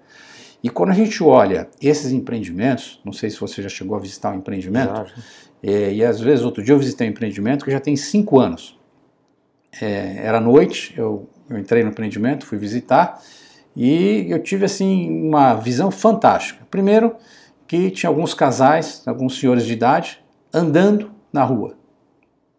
[0.62, 4.32] E quando a gente olha esses empreendimentos, não sei se você já chegou a visitar
[4.32, 5.12] um empreendimento,
[5.62, 8.77] é, e às vezes outro dia eu visitei um empreendimento que já tem cinco anos
[9.80, 13.20] é, era noite, eu, eu entrei no empreendimento, fui visitar
[13.76, 16.66] e eu tive assim uma visão fantástica.
[16.70, 17.16] Primeiro,
[17.66, 21.76] que tinha alguns casais, alguns senhores de idade, andando na rua,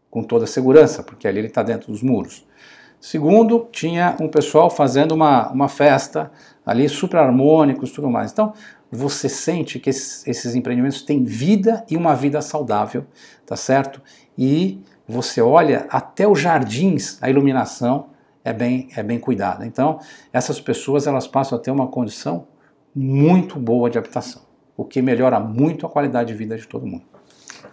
[0.09, 2.45] com toda a segurança, porque ali ele está dentro dos muros.
[3.01, 6.31] Segundo, tinha um pessoal fazendo uma, uma festa
[6.65, 8.31] ali, super harmônicos tudo mais.
[8.31, 8.53] Então,
[8.91, 13.05] você sente que esses, esses empreendimentos têm vida e uma vida saudável,
[13.45, 14.01] tá certo?
[14.37, 18.09] E você olha até os jardins, a iluminação
[18.45, 19.65] é bem, é bem cuidada.
[19.65, 19.99] Então,
[20.31, 22.47] essas pessoas elas passam a ter uma condição
[22.95, 24.43] muito boa de habitação,
[24.77, 27.03] o que melhora muito a qualidade de vida de todo mundo.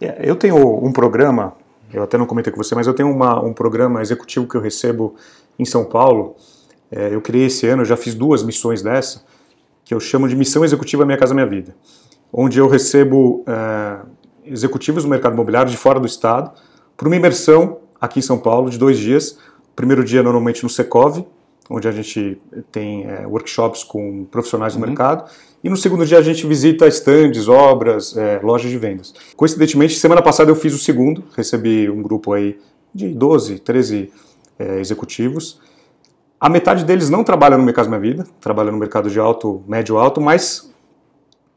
[0.00, 1.52] É, eu tenho um programa,
[1.92, 4.60] eu até não comentei com você, mas eu tenho uma, um programa executivo que eu
[4.60, 5.14] recebo
[5.58, 6.36] em São Paulo.
[6.90, 9.24] É, eu criei esse ano, já fiz duas missões dessa,
[9.84, 11.76] que eu chamo de Missão Executiva Minha Casa Minha Vida,
[12.32, 13.98] onde eu recebo é,
[14.46, 16.52] executivos do mercado imobiliário de fora do estado
[16.96, 19.38] para uma imersão aqui em São Paulo de dois dias.
[19.72, 21.26] O primeiro dia normalmente no Secov,
[21.68, 24.86] onde a gente tem é, workshops com profissionais do uhum.
[24.86, 25.30] mercado,
[25.62, 29.12] e no segundo dia a gente visita estandes, obras, é, lojas de vendas.
[29.36, 32.58] Coincidentemente, semana passada eu fiz o segundo, recebi um grupo aí
[32.94, 34.12] de 12, 13
[34.58, 35.60] é, executivos.
[36.40, 39.98] A metade deles não trabalha no Casa Minha Vida, trabalha no mercado de alto, médio
[39.98, 40.70] alto, mas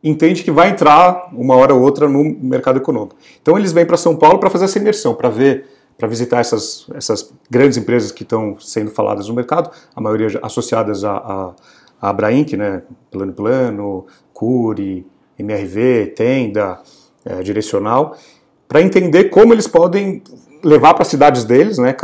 [0.03, 3.15] entende que vai entrar uma hora ou outra no mercado econômico.
[3.41, 5.65] Então eles vêm para São Paulo para fazer essa imersão, para ver,
[5.97, 11.03] para visitar essas, essas grandes empresas que estão sendo faladas no mercado, a maioria associadas
[11.03, 11.55] a,
[12.01, 12.13] a, a
[12.57, 12.81] né,
[13.11, 15.05] Plano Plano, Curi,
[15.37, 16.79] MRV, Tenda,
[17.25, 18.15] é, Direcional,
[18.67, 20.21] para entender como eles podem
[20.63, 21.95] levar para as cidades deles, né,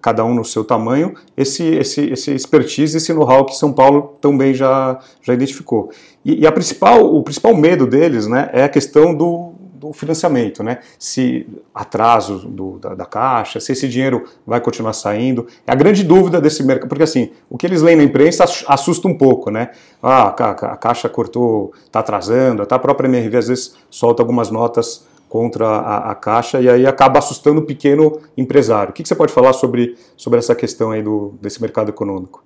[0.00, 4.54] cada um no seu tamanho, esse, esse, esse expertise, esse know-how que São Paulo também
[4.54, 5.90] já, já identificou.
[6.24, 10.62] E, e, a principal, o principal medo deles né, é a questão do, do financiamento,
[10.62, 10.78] né?
[10.98, 15.46] se atraso do, da, da, caixa, se esse dinheiro vai continuar saindo.
[15.66, 19.06] É a grande dúvida desse mercado, porque assim, o que eles leem na imprensa assusta
[19.06, 19.70] um pouco, né?
[20.02, 24.50] Ah, a, a caixa cortou, está atrasando, até a própria MRV às vezes solta algumas
[24.50, 28.90] notas contra a, a, Caixa e aí acaba assustando o pequeno empresário.
[28.90, 32.44] O que, que, você pode falar sobre, sobre essa questão aí do, desse mercado econômico?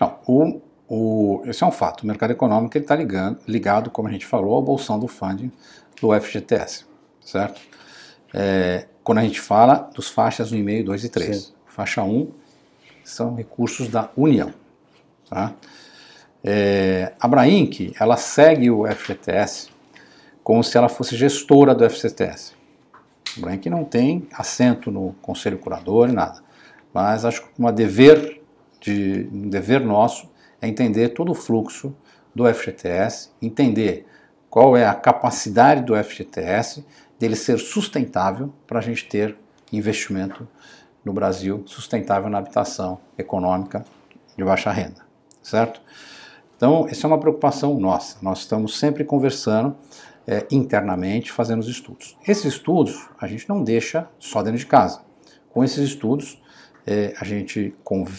[0.00, 2.02] Não, o, o, esse é um fato.
[2.02, 5.50] O mercado econômico está ligado, ligado, como a gente falou, ao bolsão do funding
[6.00, 6.84] do FGTS,
[7.20, 7.60] certo?
[8.34, 11.36] É, quando a gente fala dos faixas 1,5, 2 e 3.
[11.36, 11.52] Sim.
[11.66, 12.30] Faixa 1
[13.04, 14.52] são recursos da União.
[15.30, 15.54] Tá?
[16.44, 19.70] É, a Brainc, ela segue o FGTS
[20.48, 22.54] como se ela fosse gestora do FCTS.
[23.36, 26.42] Lembrando que não tem assento no conselho curador e nada,
[26.90, 28.40] mas acho que uma dever
[28.80, 30.26] de, um dever nosso
[30.62, 31.94] é entender todo o fluxo
[32.34, 34.06] do FGTS, entender
[34.48, 36.82] qual é a capacidade do FGTS
[37.20, 39.36] dele ser sustentável para a gente ter
[39.70, 40.48] investimento
[41.04, 43.84] no Brasil sustentável na habitação econômica
[44.34, 45.02] de baixa renda,
[45.42, 45.82] certo?
[46.56, 48.16] Então, essa é uma preocupação nossa.
[48.22, 49.76] Nós estamos sempre conversando
[50.28, 52.18] é, internamente fazendo os estudos.
[52.28, 55.00] Esses estudos a gente não deixa só dentro de casa.
[55.48, 56.38] Com esses estudos,
[56.86, 57.74] é, a gente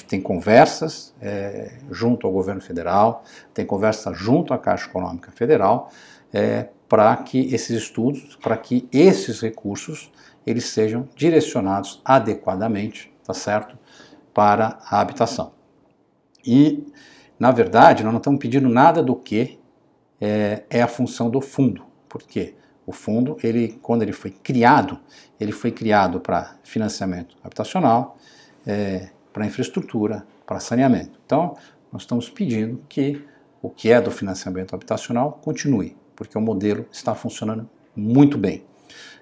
[0.07, 5.91] tem conversas é, junto ao governo federal, tem conversa junto à Caixa Econômica Federal,
[6.33, 10.11] é, para que esses estudos, para que esses recursos,
[10.47, 13.77] eles sejam direcionados adequadamente, tá certo,
[14.33, 15.51] para a habitação.
[16.43, 16.91] E,
[17.37, 19.59] na verdade, nós não estamos pedindo nada do que
[20.19, 21.88] é, é a função do fundo.
[22.09, 22.55] Por quê?
[22.85, 24.99] O fundo, ele, quando ele foi criado,
[25.39, 28.17] ele foi criado para financiamento habitacional,
[28.65, 31.19] é, para infraestrutura, para saneamento.
[31.23, 31.55] Então,
[31.93, 33.23] nós estamos pedindo que
[33.61, 38.63] o que é do financiamento habitacional continue, porque o modelo está funcionando muito bem.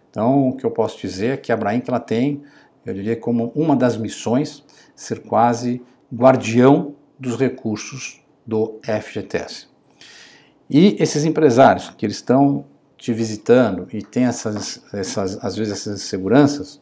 [0.10, 2.41] Então, o que eu posso dizer é que a Brainc ela tem,
[2.86, 4.63] eu diria, como uma das missões,
[4.95, 5.82] ser quase
[6.13, 9.67] guardião dos recursos do FGTS.
[10.69, 12.65] E esses empresários que eles estão
[12.98, 16.82] te visitando e tem essas, essas, às vezes essas inseguranças,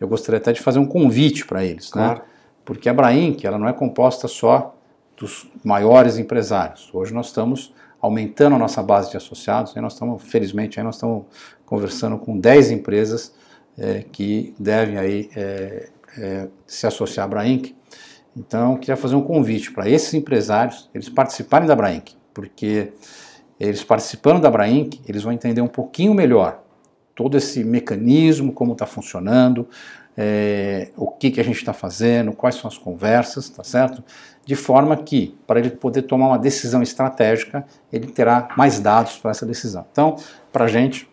[0.00, 2.02] eu gostaria até de fazer um convite para eles, né?
[2.02, 2.18] claro.
[2.20, 2.24] né?
[2.64, 4.74] Porque a Brainc, ela não é composta só
[5.16, 6.90] dos maiores empresários.
[6.92, 10.96] Hoje nós estamos aumentando a nossa base de associados, e nós estamos, felizmente, aí nós
[10.96, 11.24] estamos
[11.64, 13.34] conversando com 10 empresas
[13.78, 17.74] é, que devem aí é, é, se associar à Brainc.
[18.36, 22.92] Então, eu queria fazer um convite para esses empresários, eles participarem da Brainc, porque
[23.58, 26.62] eles participando da Brainc, eles vão entender um pouquinho melhor
[27.14, 29.66] todo esse mecanismo, como está funcionando,
[30.16, 34.04] é, o que, que a gente está fazendo, quais são as conversas, tá certo?
[34.44, 39.30] De forma que, para ele poder tomar uma decisão estratégica, ele terá mais dados para
[39.30, 39.84] essa decisão.
[39.90, 40.16] Então,
[40.52, 41.08] para a gente,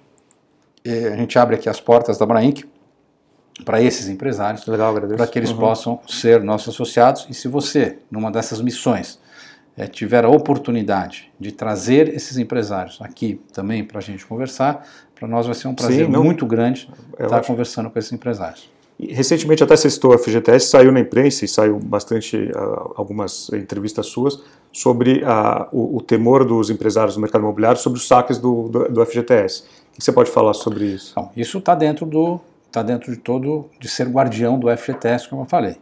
[0.85, 2.65] é, a gente abre aqui as portas da Brainc
[3.65, 5.57] para esses empresários, para que eles uhum.
[5.57, 7.25] possam ser nossos associados.
[7.29, 9.19] E se você, numa dessas missões,
[9.77, 15.27] é, tiver a oportunidade de trazer esses empresários aqui também para a gente conversar, para
[15.27, 18.71] nós vai ser um prazer Sim, não, muito grande é estar conversando com esses empresários.
[18.99, 24.39] Recentemente até citou a FGTS, saiu na imprensa e saiu bastante uh, algumas entrevistas suas
[24.71, 28.89] sobre uh, o, o, temor dos empresários do mercado imobiliário sobre os saques do, do,
[28.89, 29.63] do FGTS.
[29.93, 31.11] O que você pode falar sobre isso?
[31.11, 35.43] Então, isso está dentro do está dentro de todo de ser guardião do FGTS, como
[35.43, 35.75] eu falei.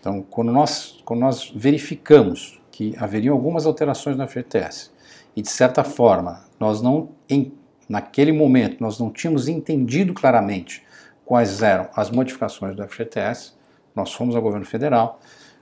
[0.00, 4.92] Então, quando nós quando nós verificamos que haveriam algumas alterações no FGTS
[5.34, 7.52] e de certa forma nós não em,
[7.88, 10.84] naquele momento nós não tínhamos entendido claramente
[11.24, 13.54] quais eram as modificações do FGTS,
[13.96, 15.18] nós fomos ao governo federal,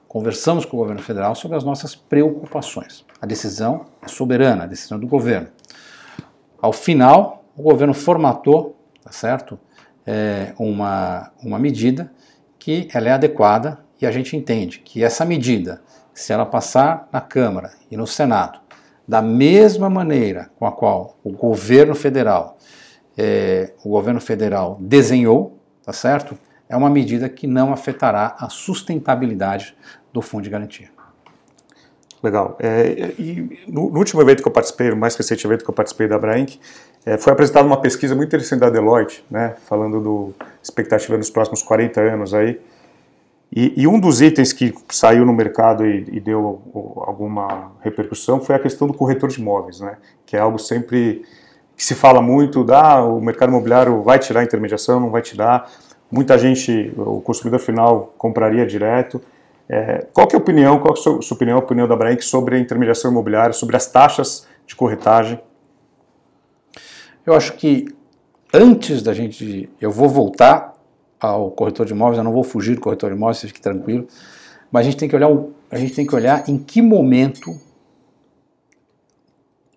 [0.07, 3.03] conversamos com o governo federal sobre as nossas preocupações.
[3.19, 5.49] A decisão é soberana, a decisão do governo.
[6.61, 9.59] Ao final, o governo formatou, tá certo,
[10.07, 12.13] é, uma, uma medida
[12.59, 15.81] que ela é adequada e a gente entende que essa medida
[16.17, 18.59] se ela passar na Câmara e no Senado,
[19.07, 22.57] da mesma maneira com a qual o governo federal,
[23.19, 26.37] é, o governo federal desenhou, tá certo?
[26.71, 29.77] É uma medida que não afetará a sustentabilidade
[30.11, 30.89] do Fundo de Garantia.
[32.23, 32.57] Legal.
[32.59, 35.75] É, e no, no, último evento que eu participei, no mais recente evento que eu
[35.75, 36.59] participei da Brainc,
[37.05, 41.63] é, foi apresentada uma pesquisa muito interessante da Deloitte, né, falando do expectativa nos próximos
[41.63, 42.59] 40 anos aí.
[43.57, 46.61] E, e um dos itens que saiu no mercado e, e, deu
[46.97, 49.97] alguma repercussão foi a questão do corretor de imóveis, né,
[50.27, 51.25] que é algo sempre
[51.75, 55.23] que se fala muito, da ah, o mercado imobiliário vai tirar a intermediação, não vai
[55.23, 55.71] tirar.
[56.11, 59.23] Muita gente, o consumidor final compraria direto.
[59.69, 61.97] É, qual que é a opinião, qual é a sua, sua opinião, a opinião da
[61.97, 65.41] Brank sobre a intermediação imobiliária, sobre as taxas de corretagem?
[67.27, 67.87] Eu acho que
[68.53, 70.76] antes da gente, eu vou voltar
[71.27, 74.07] ao corretor de imóveis, eu não vou fugir do corretor de imóveis, fique tranquilo,
[74.71, 75.31] mas a gente tem que olhar,
[75.71, 77.59] a gente tem que olhar em que momento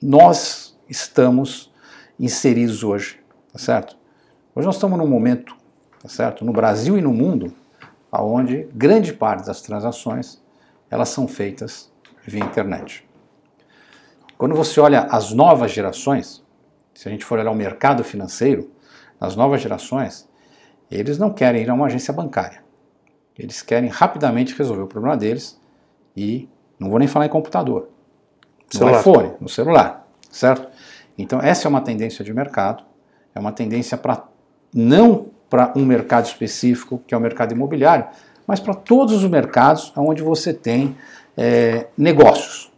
[0.01, 1.71] nós estamos
[2.19, 3.19] inseridos hoje,
[3.51, 3.97] tá certo?
[4.55, 5.55] Hoje nós estamos num momento,
[6.01, 7.53] tá certo, no Brasil e no mundo,
[8.11, 10.41] aonde grande parte das transações
[10.89, 11.91] elas são feitas
[12.25, 13.07] via internet.
[14.37, 16.43] Quando você olha as novas gerações,
[16.93, 18.71] se a gente for olhar o mercado financeiro,
[19.19, 20.28] as novas gerações,
[20.89, 22.63] eles não querem ir a uma agência bancária.
[23.37, 25.59] Eles querem rapidamente resolver o problema deles
[26.15, 27.89] e não vou nem falar em computador,
[28.73, 28.99] no celular.
[28.99, 30.67] iPhone, no celular, certo?
[31.17, 32.83] Então essa é uma tendência de mercado,
[33.33, 34.27] é uma tendência para
[34.73, 38.07] não para um mercado específico, que é o mercado imobiliário,
[38.45, 40.95] mas para todos os mercados onde você tem
[41.35, 42.71] é, negócios.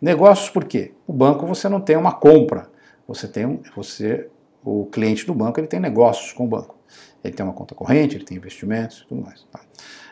[0.00, 0.92] Negócios por quê?
[1.06, 2.70] O banco você não tem uma compra,
[3.06, 4.28] você tem você
[4.64, 6.75] o cliente do banco ele tem negócios com o banco.
[7.22, 9.44] Ele tem uma conta corrente, ele tem investimentos e tudo mais.
[9.50, 9.60] Tá?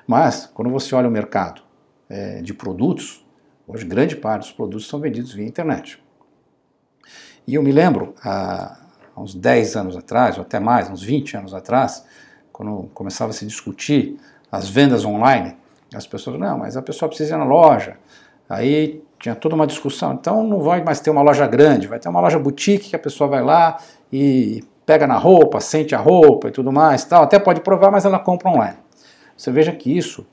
[0.07, 1.63] Mas quando você olha o mercado
[2.09, 3.25] é, de produtos,
[3.67, 6.03] hoje grande parte dos produtos são vendidos via internet.
[7.47, 8.79] E eu me lembro, a,
[9.15, 12.05] há uns 10 anos atrás, ou até mais, uns 20 anos atrás,
[12.53, 14.19] quando começava a se discutir
[14.51, 15.57] as vendas online,
[15.95, 17.97] as pessoas, não, mas a pessoa precisa ir na loja.
[18.49, 20.13] Aí tinha toda uma discussão.
[20.13, 22.99] Então não vai mais ter uma loja grande, vai ter uma loja boutique que a
[22.99, 23.79] pessoa vai lá
[24.13, 27.23] e pega na roupa, sente a roupa e tudo mais, tal.
[27.23, 28.79] Até pode provar, mas ela compra online.
[29.37, 30.27] Você veja que isso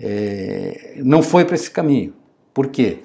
[0.00, 2.14] é, não foi para esse caminho.
[2.52, 3.02] Por quê?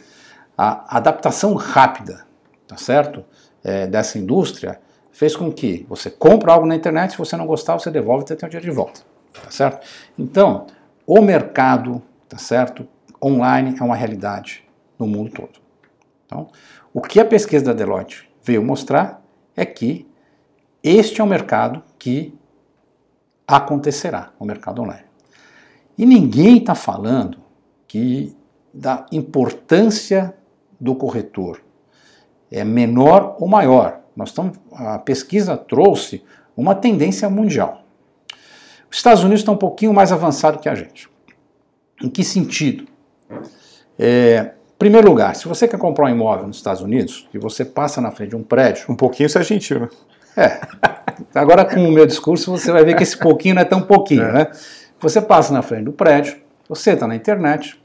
[0.58, 2.26] A adaptação rápida,
[2.68, 3.24] tá certo?
[3.64, 4.80] É, dessa indústria
[5.12, 8.36] fez com que você compre algo na internet, se você não gostar, você devolve e
[8.36, 9.02] tem o dinheiro de volta.
[9.32, 9.88] Tá certo?
[10.18, 10.68] Então,
[11.06, 12.88] o mercado, tá certo?
[13.24, 14.64] Online é uma realidade
[14.98, 15.60] no mundo todo.
[16.26, 16.50] Então,
[16.94, 19.24] o que a pesquisa da Deloitte veio mostrar
[19.56, 20.08] é que
[20.84, 22.38] este é um mercado que
[23.48, 25.06] acontecerá, o mercado online.
[25.98, 27.38] E ninguém está falando
[27.88, 28.36] que
[28.74, 30.36] da importância
[30.80, 31.62] do corretor
[32.52, 34.02] é menor ou maior.
[34.16, 36.24] Nós estamos, a pesquisa trouxe
[36.58, 37.84] uma tendência mundial.
[38.90, 41.10] Os Estados Unidos estão um pouquinho mais avançado que a gente.
[42.02, 42.88] Em que sentido?
[43.98, 48.02] É, primeiro lugar, se você quer comprar um imóvel nos Estados Unidos e você passa
[48.02, 48.86] na frente de um prédio.
[48.90, 49.90] Um pouquinho isso é gentil, né?
[50.36, 50.60] É.
[51.34, 54.24] Agora, com o meu discurso, você vai ver que esse pouquinho não é tão pouquinho,
[54.24, 54.32] é.
[54.32, 54.52] né?
[55.00, 57.80] Você passa na frente do prédio, você está na internet,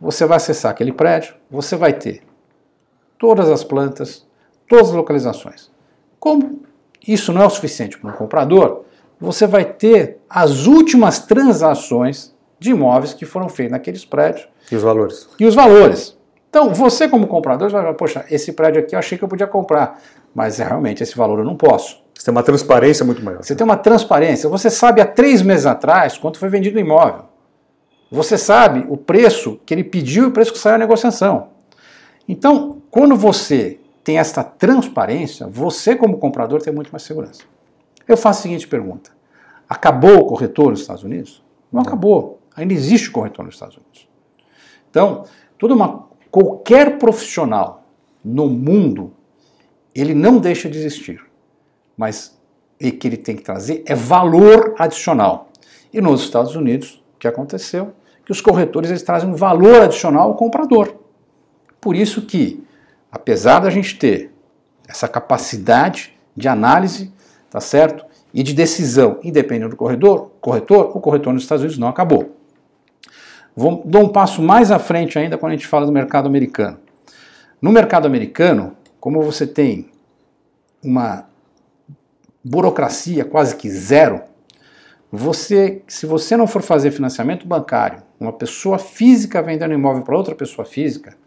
[0.00, 2.22] você vai acessar aquele prédio, você vai ter
[3.18, 4.26] todas as plantas,
[4.68, 5.70] todas as localizações.
[6.18, 6.62] Como
[7.06, 8.84] isso não é o suficiente para um comprador,
[9.20, 14.48] você vai ter as últimas transações de imóveis que foram feitas naqueles prédios.
[14.70, 15.28] E os valores.
[15.38, 16.16] E os valores.
[16.48, 19.46] Então, você como comprador vai falar, poxa, esse prédio aqui eu achei que eu podia
[19.46, 20.00] comprar,
[20.34, 22.02] mas realmente esse valor eu não posso.
[22.14, 23.42] Você tem uma transparência muito maior.
[23.42, 24.48] Você tem uma transparência.
[24.48, 27.24] Você sabe há três meses atrás quanto foi vendido o imóvel.
[28.10, 31.48] Você sabe o preço que ele pediu e o preço que saiu a negociação.
[32.28, 37.42] Então, quando você tem esta transparência, você como comprador tem muito mais segurança.
[38.06, 39.10] Eu faço a seguinte pergunta:
[39.68, 41.42] acabou o corretor nos Estados Unidos?
[41.72, 42.40] Não, acabou.
[42.56, 44.08] Ainda existe corretor nos Estados Unidos.
[44.90, 45.24] Então,
[45.58, 47.84] toda uma, qualquer profissional
[48.24, 49.12] no mundo,
[49.94, 51.20] ele não deixa de existir,
[51.96, 52.38] mas
[52.82, 55.48] o que ele tem que trazer é valor adicional.
[55.92, 57.92] E nos Estados Unidos, o que aconteceu?
[58.24, 60.96] Que os corretores eles trazem um valor adicional ao comprador.
[61.80, 62.64] Por isso que
[63.14, 64.32] apesar da gente ter
[64.88, 67.12] essa capacidade de análise,
[67.48, 68.04] tá certo?
[68.32, 72.36] E de decisão independente do corredor, corretor, o corretor nos Estados Unidos não acabou.
[73.56, 76.78] Vou dar um passo mais à frente ainda quando a gente fala do mercado americano.
[77.62, 79.90] No mercado americano, como você tem
[80.82, 81.28] uma
[82.42, 84.22] burocracia quase que zero,
[85.12, 90.34] você, se você não for fazer financiamento bancário, uma pessoa física vendendo imóvel para outra
[90.34, 91.18] pessoa física,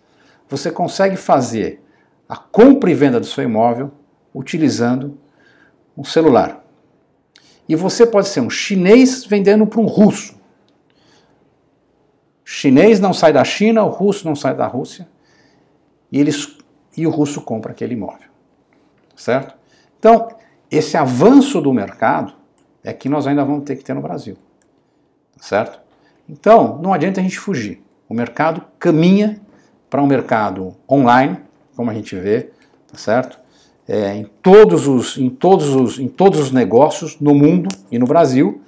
[0.49, 1.79] você consegue fazer
[2.27, 3.91] a compra e venda do seu imóvel
[4.33, 5.15] utilizando
[5.95, 6.65] um celular.
[7.69, 10.35] E você pode ser um chinês vendendo para um russo.
[12.43, 15.07] chinês não sai da China, o russo não sai da Rússia,
[16.11, 16.56] e, eles,
[16.97, 18.27] e o russo compra aquele imóvel.
[19.15, 19.55] Certo?
[19.99, 20.29] Então,
[20.69, 22.33] esse avanço do mercado
[22.83, 24.37] é que nós ainda vamos ter que ter no Brasil.
[25.39, 25.79] Certo?
[26.27, 27.81] Então, não adianta a gente fugir.
[28.09, 29.39] O mercado caminha
[29.89, 31.37] para um mercado online,
[31.75, 32.51] como a gente vê,
[32.91, 33.39] tá certo?
[33.87, 38.05] É, em, todos os, em, todos os, em todos os negócios no mundo e no
[38.05, 38.61] Brasil,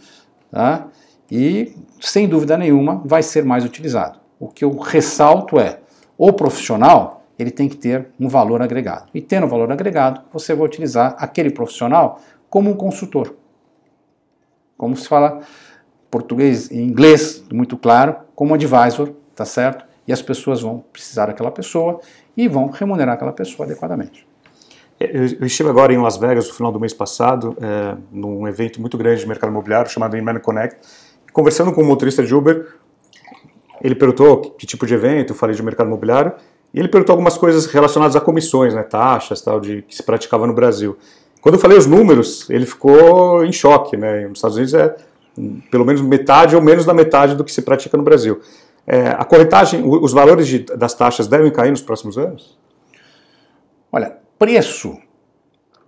[0.49, 0.87] tá?
[1.29, 4.19] e sem dúvida nenhuma vai ser mais utilizado.
[4.39, 5.79] O que eu ressalto é,
[6.17, 9.09] o profissional ele tem que ter um valor agregado.
[9.13, 13.33] E tendo valor agregado, você vai utilizar aquele profissional como um consultor.
[14.77, 15.39] Como se fala
[16.11, 19.85] português e inglês, muito claro, como advisor, tá certo?
[20.05, 22.01] E as pessoas vão precisar daquela pessoa
[22.35, 24.27] e vão remunerar aquela pessoa adequadamente.
[24.99, 28.81] É, eu estive agora em Las Vegas no final do mês passado, é, num evento
[28.81, 30.77] muito grande de mercado imobiliário chamado Inman Connect.
[31.31, 32.75] Conversando com um motorista de Uber,
[33.81, 36.33] ele perguntou que tipo de evento, eu falei de mercado imobiliário,
[36.73, 40.45] e ele perguntou algumas coisas relacionadas a comissões, né, taxas, tal, de que se praticava
[40.45, 40.97] no Brasil.
[41.41, 44.27] Quando eu falei os números, ele ficou em choque, né?
[44.27, 44.95] Nos Estados Unidos é
[45.71, 48.41] pelo menos metade ou menos da metade do que se pratica no Brasil.
[48.85, 52.57] É, a corretagem, os valores de, das taxas devem cair nos próximos anos?
[53.91, 54.97] Olha, preço,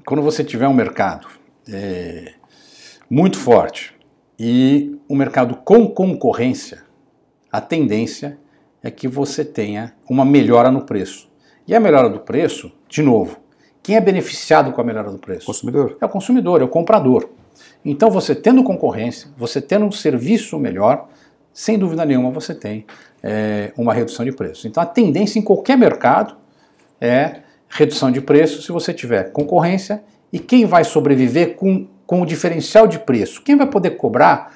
[0.05, 1.27] quando você tiver um mercado
[1.67, 2.34] é,
[3.09, 3.93] muito forte
[4.39, 6.84] e um mercado com concorrência,
[7.51, 8.39] a tendência
[8.84, 11.29] é que você tenha uma melhora no preço.
[11.67, 13.38] E a melhora do preço, de novo,
[13.84, 15.45] quem é beneficiado com a melhora do preço?
[15.45, 15.97] Consumidor.
[16.01, 17.29] É o consumidor, é o comprador.
[17.84, 21.09] Então, você tendo concorrência, você tendo um serviço melhor,
[21.53, 22.86] sem dúvida nenhuma você tem
[23.23, 24.67] é, uma redução de preço.
[24.67, 26.36] Então, a tendência em qualquer mercado
[26.99, 32.25] é redução de preço se você tiver concorrência e quem vai sobreviver com, com o
[32.25, 33.41] diferencial de preço?
[33.41, 34.55] Quem vai poder cobrar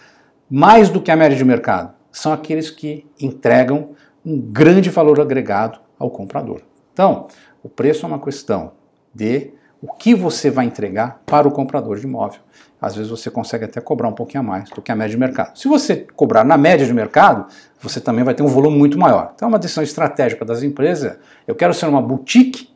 [0.49, 1.93] mais do que a média de mercado?
[2.11, 3.89] São aqueles que entregam
[4.25, 6.61] um grande valor agregado ao comprador.
[6.93, 7.27] Então,
[7.61, 8.71] o preço é uma questão
[9.13, 12.39] de o que você vai entregar para o comprador de imóvel.
[12.81, 15.19] Às vezes você consegue até cobrar um pouquinho a mais do que a média de
[15.19, 15.57] mercado.
[15.57, 17.45] Se você cobrar na média de mercado,
[17.79, 19.31] você também vai ter um volume muito maior.
[19.35, 21.17] Então, é uma decisão estratégica das empresas.
[21.47, 22.69] Eu quero ser uma boutique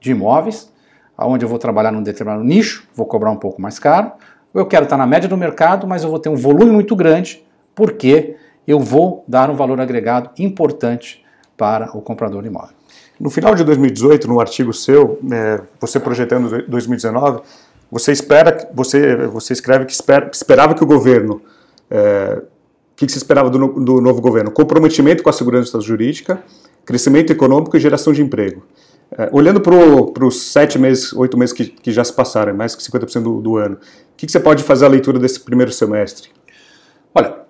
[0.00, 0.70] de imóveis,
[1.16, 4.12] onde eu vou trabalhar num determinado nicho, vou cobrar um pouco mais caro.
[4.52, 7.44] Eu quero estar na média do mercado, mas eu vou ter um volume muito grande,
[7.74, 8.36] porque
[8.70, 11.24] eu vou dar um valor agregado importante
[11.56, 12.70] para o comprador de imóvel.
[13.18, 17.40] No final de 2018, no artigo seu, é, você projetando 2019,
[17.90, 21.42] você espera, você, você escreve que espera, esperava que o governo,
[21.90, 24.52] é, o que, que você esperava do, do, novo governo?
[24.52, 26.40] Comprometimento com a segurança jurídica,
[26.84, 28.62] crescimento econômico e geração de emprego.
[29.18, 32.82] É, olhando para os sete meses, oito meses que, que, já se passaram, mais que
[32.82, 33.78] 50% do, do ano, o
[34.16, 36.30] que, que você pode fazer a leitura desse primeiro semestre?
[37.12, 37.49] Olha,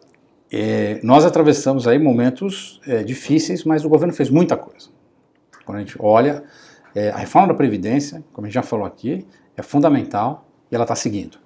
[0.53, 4.89] é, nós atravessamos aí momentos é, difíceis, mas o governo fez muita coisa.
[5.65, 6.43] Quando a gente olha,
[6.95, 9.27] é, a reforma da Previdência, como a gente já falou aqui,
[9.57, 11.39] é fundamental e ela está seguindo.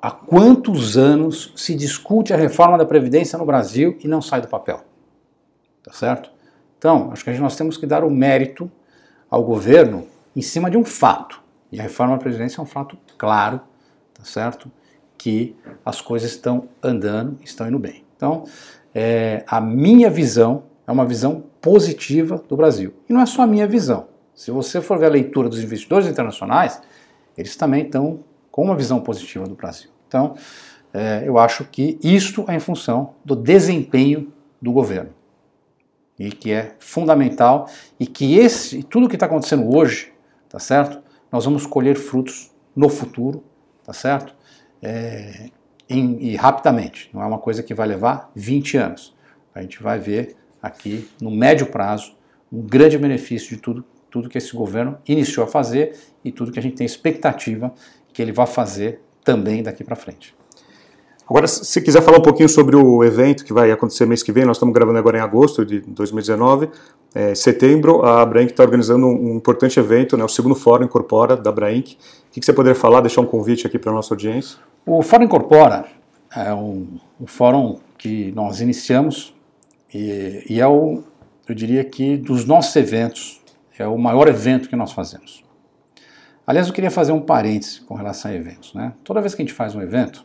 [0.00, 4.48] Há quantos anos se discute a reforma da Previdência no Brasil e não sai do
[4.48, 4.84] papel?
[5.82, 6.30] Tá certo?
[6.76, 8.70] Então, acho que nós temos que dar o mérito
[9.28, 11.42] ao governo em cima de um fato.
[11.72, 13.60] E a reforma da Previdência é um fato claro,
[14.14, 14.70] tá certo?
[15.18, 18.04] Que as coisas estão andando, estão indo bem.
[18.16, 18.44] Então,
[18.94, 22.94] é, a minha visão é uma visão positiva do Brasil.
[23.08, 24.08] E não é só a minha visão.
[24.34, 26.80] Se você for ver a leitura dos investidores internacionais,
[27.36, 29.90] eles também estão com uma visão positiva do Brasil.
[30.06, 30.34] Então,
[30.94, 35.10] é, eu acho que isto é em função do desempenho do governo.
[36.18, 40.12] E que é fundamental e que esse, tudo que está acontecendo hoje,
[40.48, 41.00] tá certo?
[41.30, 43.44] Nós vamos colher frutos no futuro,
[43.84, 44.34] tá certo?
[44.82, 45.50] É,
[45.88, 47.10] em, e rapidamente.
[47.12, 49.16] Não é uma coisa que vai levar 20 anos.
[49.54, 52.16] A gente vai ver aqui, no médio prazo,
[52.52, 56.58] um grande benefício de tudo, tudo que esse governo iniciou a fazer e tudo que
[56.58, 57.72] a gente tem expectativa
[58.12, 60.34] que ele vai fazer também daqui para frente.
[61.28, 64.46] Agora, se quiser falar um pouquinho sobre o evento que vai acontecer mês que vem,
[64.46, 66.70] nós estamos gravando agora em agosto de 2019.
[67.14, 71.52] É, setembro, a Brainc está organizando um, importante evento, né, o segundo Fórum Incorpora da
[71.52, 71.92] Brainc.
[71.92, 74.58] O que, que você poderia falar, deixar um convite aqui para a nossa audiência?
[74.86, 75.84] O Fórum Incorpora
[76.34, 79.34] é um, um fórum que nós iniciamos
[79.92, 81.02] e, e, é o,
[81.46, 83.42] eu diria que dos nossos eventos,
[83.78, 85.44] é o maior evento que nós fazemos.
[86.46, 88.72] Aliás, eu queria fazer um parêntese com relação a eventos.
[88.72, 88.94] Né?
[89.04, 90.24] Toda vez que a gente faz um evento,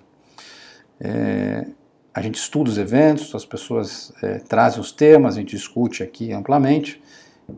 [1.04, 1.68] é,
[2.14, 6.32] a gente estuda os eventos, as pessoas é, trazem os temas, a gente discute aqui
[6.32, 7.02] amplamente.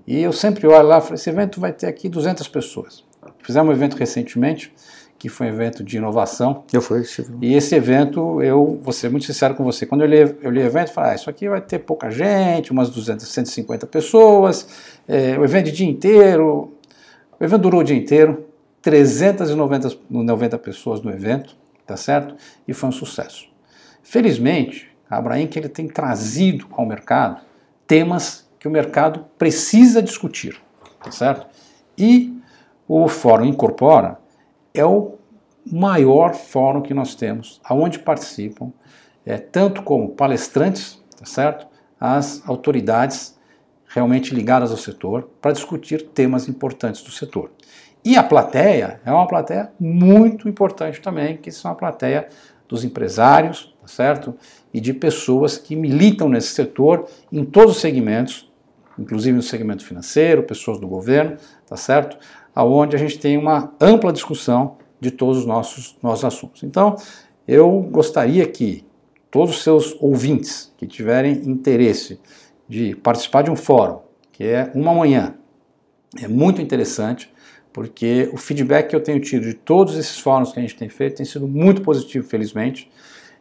[0.08, 3.04] E eu sempre olho lá e falo: esse evento vai ter aqui 200 pessoas.
[3.44, 4.74] Fizemos um evento recentemente
[5.18, 6.64] que foi um evento de inovação.
[6.74, 7.04] Eu fui.
[7.42, 10.60] E esse evento, eu vou ser muito sincero com você, quando eu li, eu li
[10.60, 14.68] o evento, eu falei, ah, isso aqui vai ter pouca gente, umas 200, 150 pessoas,
[15.08, 16.74] é, o evento de dia inteiro,
[17.40, 18.46] o evento durou o dia inteiro,
[18.82, 21.56] 390 90 pessoas no evento,
[21.86, 22.36] tá certo?
[22.68, 23.48] E foi um sucesso.
[24.04, 27.42] Felizmente, a que ele tem trazido ao mercado
[27.88, 30.60] temas que o mercado precisa discutir,
[31.04, 31.48] tá certo?
[31.98, 32.36] E
[32.88, 34.20] o Fórum Incorpora
[34.74, 35.16] é o
[35.72, 38.72] maior fórum que nós temos, aonde participam
[39.26, 41.68] é, tanto como palestrantes, tá certo?
[42.00, 43.36] As autoridades
[43.88, 47.52] realmente ligadas ao setor para discutir temas importantes do setor.
[48.06, 52.28] E a plateia é uma plateia muito importante também, que são a plateia
[52.70, 54.36] dos empresários, tá certo?
[54.72, 58.52] E de pessoas que militam nesse setor em todos os segmentos,
[58.98, 62.18] inclusive no segmento financeiro, pessoas do governo, tá certo?
[62.54, 66.62] Aonde a gente tem uma ampla discussão de todos os nossos, nossos assuntos.
[66.62, 66.96] Então,
[67.48, 68.86] eu gostaria que
[69.32, 72.20] todos os seus ouvintes que tiverem interesse
[72.70, 74.02] de participar de um fórum,
[74.32, 75.34] que é uma manhã,
[76.22, 77.34] é muito interessante,
[77.76, 80.88] porque o feedback que eu tenho tido de todos esses fóruns que a gente tem
[80.88, 82.90] feito tem sido muito positivo, felizmente,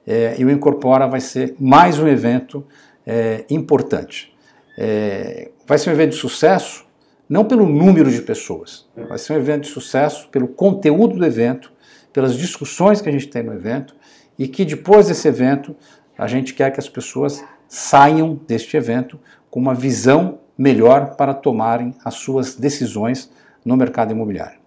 [0.05, 2.67] é, e o Incorpora vai ser mais um evento
[3.07, 4.35] é, importante.
[4.77, 6.85] É, vai ser um evento de sucesso,
[7.29, 11.73] não pelo número de pessoas, vai ser um evento de sucesso pelo conteúdo do evento,
[12.13, 13.95] pelas discussões que a gente tem no evento,
[14.37, 15.77] e que depois desse evento
[16.19, 19.17] a gente quer que as pessoas saiam deste evento
[19.49, 23.31] com uma visão melhor para tomarem as suas decisões
[23.65, 24.59] no mercado imobiliário.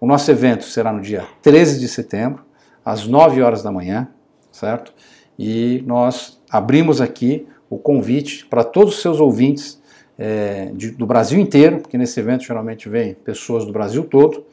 [0.00, 2.44] O nosso evento será no dia 13 de setembro,
[2.84, 4.08] às 9 horas da manhã,
[4.50, 4.92] certo?
[5.38, 9.80] E nós abrimos aqui o convite para todos os seus ouvintes
[10.18, 14.44] é, de, do Brasil inteiro, porque nesse evento geralmente vem pessoas do Brasil todo.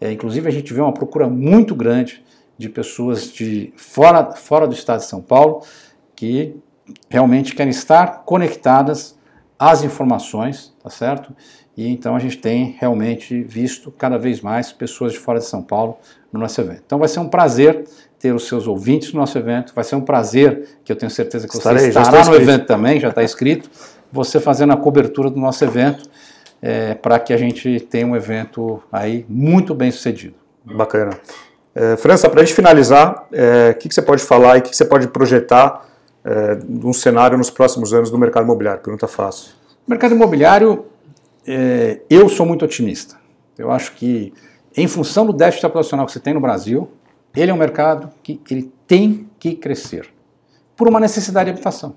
[0.00, 2.22] É, inclusive a gente vê uma procura muito grande
[2.56, 5.62] de pessoas de fora, fora do estado de São Paulo
[6.14, 6.54] que
[7.08, 9.17] realmente querem estar conectadas
[9.58, 11.34] às informações, tá certo?
[11.76, 15.62] E então a gente tem realmente visto cada vez mais pessoas de fora de São
[15.62, 15.98] Paulo
[16.32, 16.82] no nosso evento.
[16.86, 17.84] Então vai ser um prazer
[18.18, 21.46] ter os seus ouvintes no nosso evento, vai ser um prazer, que eu tenho certeza
[21.46, 23.70] que Estarei, você estará no evento também, já está escrito,
[24.10, 26.08] você fazendo a cobertura do nosso evento,
[26.60, 30.34] é, para que a gente tenha um evento aí muito bem sucedido.
[30.64, 31.16] Bacana.
[31.74, 34.62] É, França, para a gente finalizar, é, o que, que, você pode falar e o
[34.62, 35.87] que, que, você pode projetar
[36.28, 38.82] é, um cenário nos próximos anos do mercado imobiliário?
[38.82, 39.52] Pergunta fácil.
[39.86, 40.84] O mercado imobiliário
[41.46, 43.16] é, eu sou muito otimista.
[43.56, 44.34] Eu acho que,
[44.76, 46.90] em função do déficit habitacional que você tem no Brasil,
[47.34, 50.12] ele é um mercado que ele tem que crescer
[50.76, 51.96] por uma necessidade de habitação.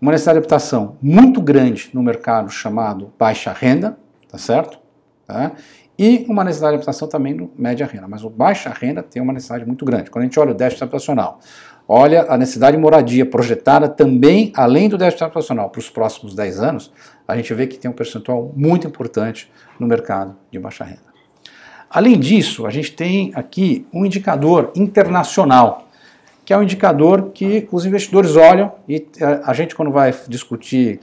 [0.00, 3.98] Uma necessidade de habitação muito grande no mercado chamado baixa renda,
[4.30, 4.78] tá certo?
[5.26, 5.52] Tá?
[5.98, 8.06] E uma necessidade de habitação também no média renda.
[8.06, 10.10] Mas o baixa renda tem uma necessidade muito grande.
[10.10, 11.40] Quando a gente olha o déficit habitacional,
[11.88, 16.60] olha a necessidade de moradia projetada também, além do déficit habitacional, para os próximos 10
[16.60, 16.92] anos,
[17.26, 21.08] a gente vê que tem um percentual muito importante no mercado de baixa renda.
[21.90, 25.88] Além disso, a gente tem aqui um indicador internacional,
[26.44, 31.00] que é um indicador que os investidores olham e eh, a gente, quando vai discutir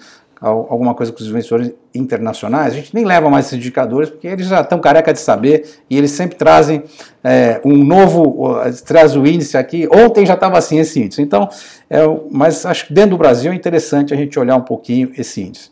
[0.49, 4.47] alguma coisa com os investidores internacionais, a gente nem leva mais esses indicadores, porque eles
[4.47, 6.83] já estão careca de saber e eles sempre trazem
[7.23, 11.21] é, um novo, traz o índice aqui, ontem já estava assim esse índice.
[11.21, 11.49] Então,
[11.89, 15.41] é, mas acho que dentro do Brasil é interessante a gente olhar um pouquinho esse
[15.41, 15.71] índice.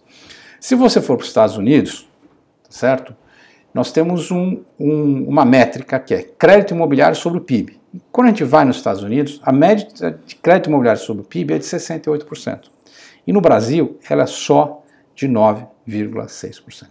[0.60, 2.08] Se você for para os Estados Unidos,
[2.70, 3.16] certo?
[3.74, 7.80] Nós temos um, um, uma métrica que é crédito imobiliário sobre o PIB.
[8.12, 9.88] Quando a gente vai nos Estados Unidos, a média
[10.26, 12.73] de crédito imobiliário sobre o PIB é de 68%.
[13.26, 14.84] E no Brasil, ela é só
[15.16, 16.88] de 9,6%.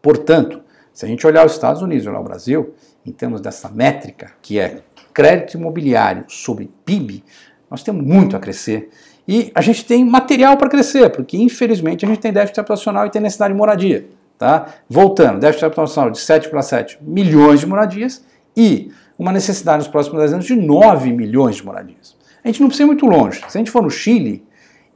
[0.00, 0.62] Portanto,
[0.92, 4.32] se a gente olhar os Estados Unidos e olhar o Brasil, em termos dessa métrica,
[4.42, 7.24] que é crédito imobiliário sobre PIB,
[7.70, 8.90] nós temos muito a crescer
[9.26, 13.10] e a gente tem material para crescer, porque infelizmente a gente tem déficit habitacional e
[13.10, 14.08] tem necessidade de moradia.
[14.38, 14.74] Tá?
[14.88, 18.24] Voltando, déficit habitacional de 7,7 milhões de moradias
[18.56, 22.16] e uma necessidade nos próximos 10 anos de 9 milhões de moradias.
[22.42, 23.40] A gente não precisa ir muito longe.
[23.48, 24.44] Se a gente for no Chile,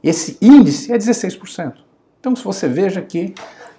[0.09, 1.73] esse índice é 16%.
[2.19, 3.33] Então, se você veja que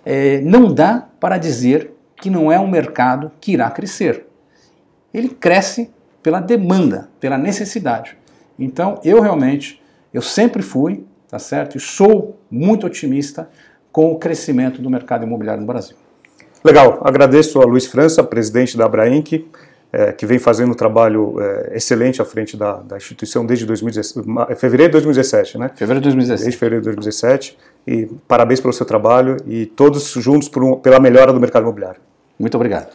[0.04, 4.26] é, não dá para dizer que não é um mercado que irá crescer.
[5.12, 5.90] Ele cresce
[6.22, 8.16] pela demanda, pela necessidade.
[8.58, 9.82] Então, eu realmente
[10.14, 11.76] eu sempre fui, tá certo?
[11.76, 13.50] E sou muito otimista
[13.92, 15.96] com o crescimento do mercado imobiliário no Brasil.
[16.64, 19.46] Legal, agradeço a Luiz França, presidente da Abrainc,
[19.92, 24.26] é, que vem fazendo um trabalho é, excelente à frente da, da, instituição desde 2017,
[24.56, 25.70] fevereiro de 2017, né?
[25.74, 26.44] Fevereiro de 2017.
[26.44, 27.58] Desde fevereiro de 2017.
[27.86, 32.00] E parabéns pelo seu trabalho e todos juntos um, pela melhora do mercado imobiliário.
[32.38, 32.88] Muito obrigado.